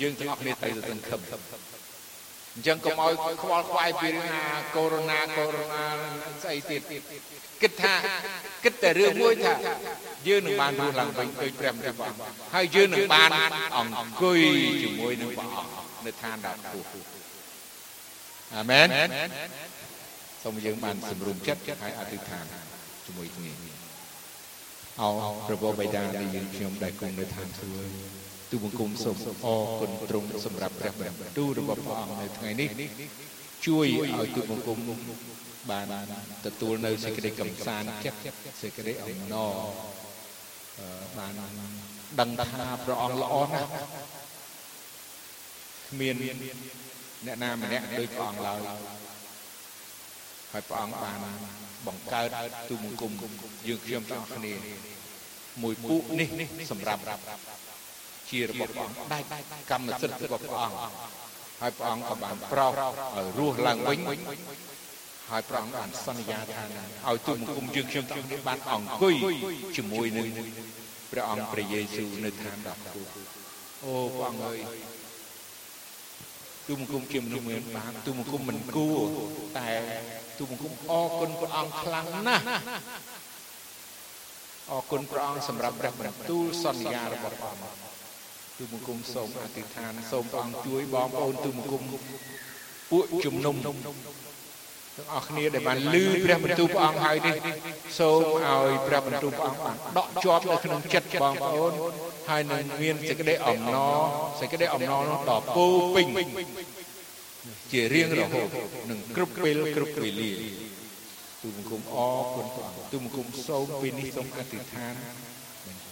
[0.00, 1.20] យើងទាំងអស់គ្នាត្រូវទៅសង្ឃឹម
[2.54, 3.12] អញ្ចឹងកុំឲ្យ
[3.42, 4.44] ខ្វល់ខ្វាយពីរឿងណា
[4.76, 5.66] កូវីដ -19 កូវីដ
[6.02, 6.82] -19 ស្អីទៀត
[7.62, 7.94] គិតថា
[8.64, 9.52] គិតតែរឿងមួយថា
[10.28, 12.20] យើងនឹងបានរស់ឡើងវិញដោយព្រះព្រះអង្គ
[12.54, 13.30] ហើយយើងនឹងបាន
[13.78, 14.40] អង្គុយ
[14.82, 15.72] ជាមួយនឹងព្រះអង្គ
[16.06, 16.80] នៅឋានដល់គូ
[18.56, 18.86] អាមែន
[20.42, 22.44] សូមយើងបានសម្រុំចិត្តហើយអធិដ្ឋាន
[23.12, 23.52] ជាមួយគ្នា
[25.00, 25.10] អោ
[25.46, 27.92] ព្រះបិតានៃយើងខ្ញុំដែលគង់នៅឋានសួគ៌
[28.50, 32.68] ទូបង្គំសូមអរគុណទ្រង់សម្រាប់ព្រះបន្ទូលរបស់ព្រះអង្គនៅថ្ងៃនេះ
[33.66, 33.86] ជួយ
[34.18, 34.78] ឲ្យទូបង្គំ
[35.70, 35.86] បាន
[36.46, 38.20] ទទួលនៅសេចក្តីកំសាន្តចិត្ត
[38.62, 39.54] សេចក្តីអំណរ
[41.18, 41.34] បាន
[42.20, 43.70] ដឹងថាព្រះអង្គល្អណាស់
[45.88, 46.16] គ្មាន
[47.26, 48.60] អ្នកណាម្នាក់ដូចព្រះអង្គឡើយ
[50.52, 51.18] ហើយព្រះអង្គបាន
[51.86, 52.28] បង្កើត
[52.68, 53.12] ទូបង្គំ
[53.68, 54.54] យើងខ្ញុំទាំងអស់គ្នា
[55.62, 56.28] មួយពួកនេះ
[56.70, 57.02] សម្រាប់
[58.30, 59.26] ជារបស់ព្រះអង្គដាច់
[59.70, 60.76] កម្មសិទ្ធិរបស់ព្រះអង្គ
[61.60, 63.98] ហើយព្រះអង្គក៏បានប្រោសឲ្យរស់ឡើងវិញ
[65.30, 66.64] ហើយព្រះអង្គបានសន្យាថា
[67.08, 69.14] ឲ្យទូបង្គំយើងខ្ញុំទាំងនេះបានអង្គុយ
[69.76, 70.28] ជាមួយនឹង
[71.12, 73.02] ព្រះអង្គព្រះយេស៊ូវនៅឋានដល់គូ
[73.84, 74.58] អូព្រះអង្គអើយ
[76.72, 78.98] ទូបង្គំជាមនុស្សមានបានទូបង្គំមិនគួរ
[79.58, 79.68] តែ
[80.38, 82.44] ទូបង្គំអរគុណព្រះអង្គខ្លាំងណាស់
[84.70, 87.66] អរគុណព្រះអង្គសម្រាប់ព្រះបន្ទូលសន្យារបស់ព្រះអង្គ
[88.58, 91.82] ទូបង្គំសូមអធិដ្ឋានសូមព្រះអង្គជួយបងប្អូនទូបង្គំ
[92.90, 93.56] ពួកជំនុំ
[94.96, 97.34] ទាំងអស់គ្នាដែលបានលឺព្រះបន្ទូលព្រះអង្គហើយនេះ
[97.98, 101.72] សូមឲ្យព្រះបន្ទូលព្រះអង្គបានដកជាប់នៅក្នុងចិត្តបងប្អូន
[102.30, 103.96] ហើយនឹងមានសេចក្តីអំណរ
[104.40, 106.06] សេចក្តីអំណរនោះដល់ពោពេញ
[107.72, 108.48] ជារៀងរហូត
[108.90, 110.32] នឹងគ្រប់ពេលគ្រប់វេលា
[111.42, 114.94] ទូបង្គំអរគុណព្រះអង្គទូបង្គំសូមពេលនេះសូមអធិដ្ឋាន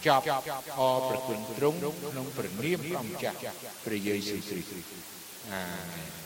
[0.06, 0.24] ចប់
[0.78, 3.36] អរប្រគុណទ្រង់ក្នុងព្រះនាមព្រះម្ចាស់
[3.86, 4.74] ព្រះយេស៊ូវគ្រីស្ទ
[5.52, 6.19] អាមែន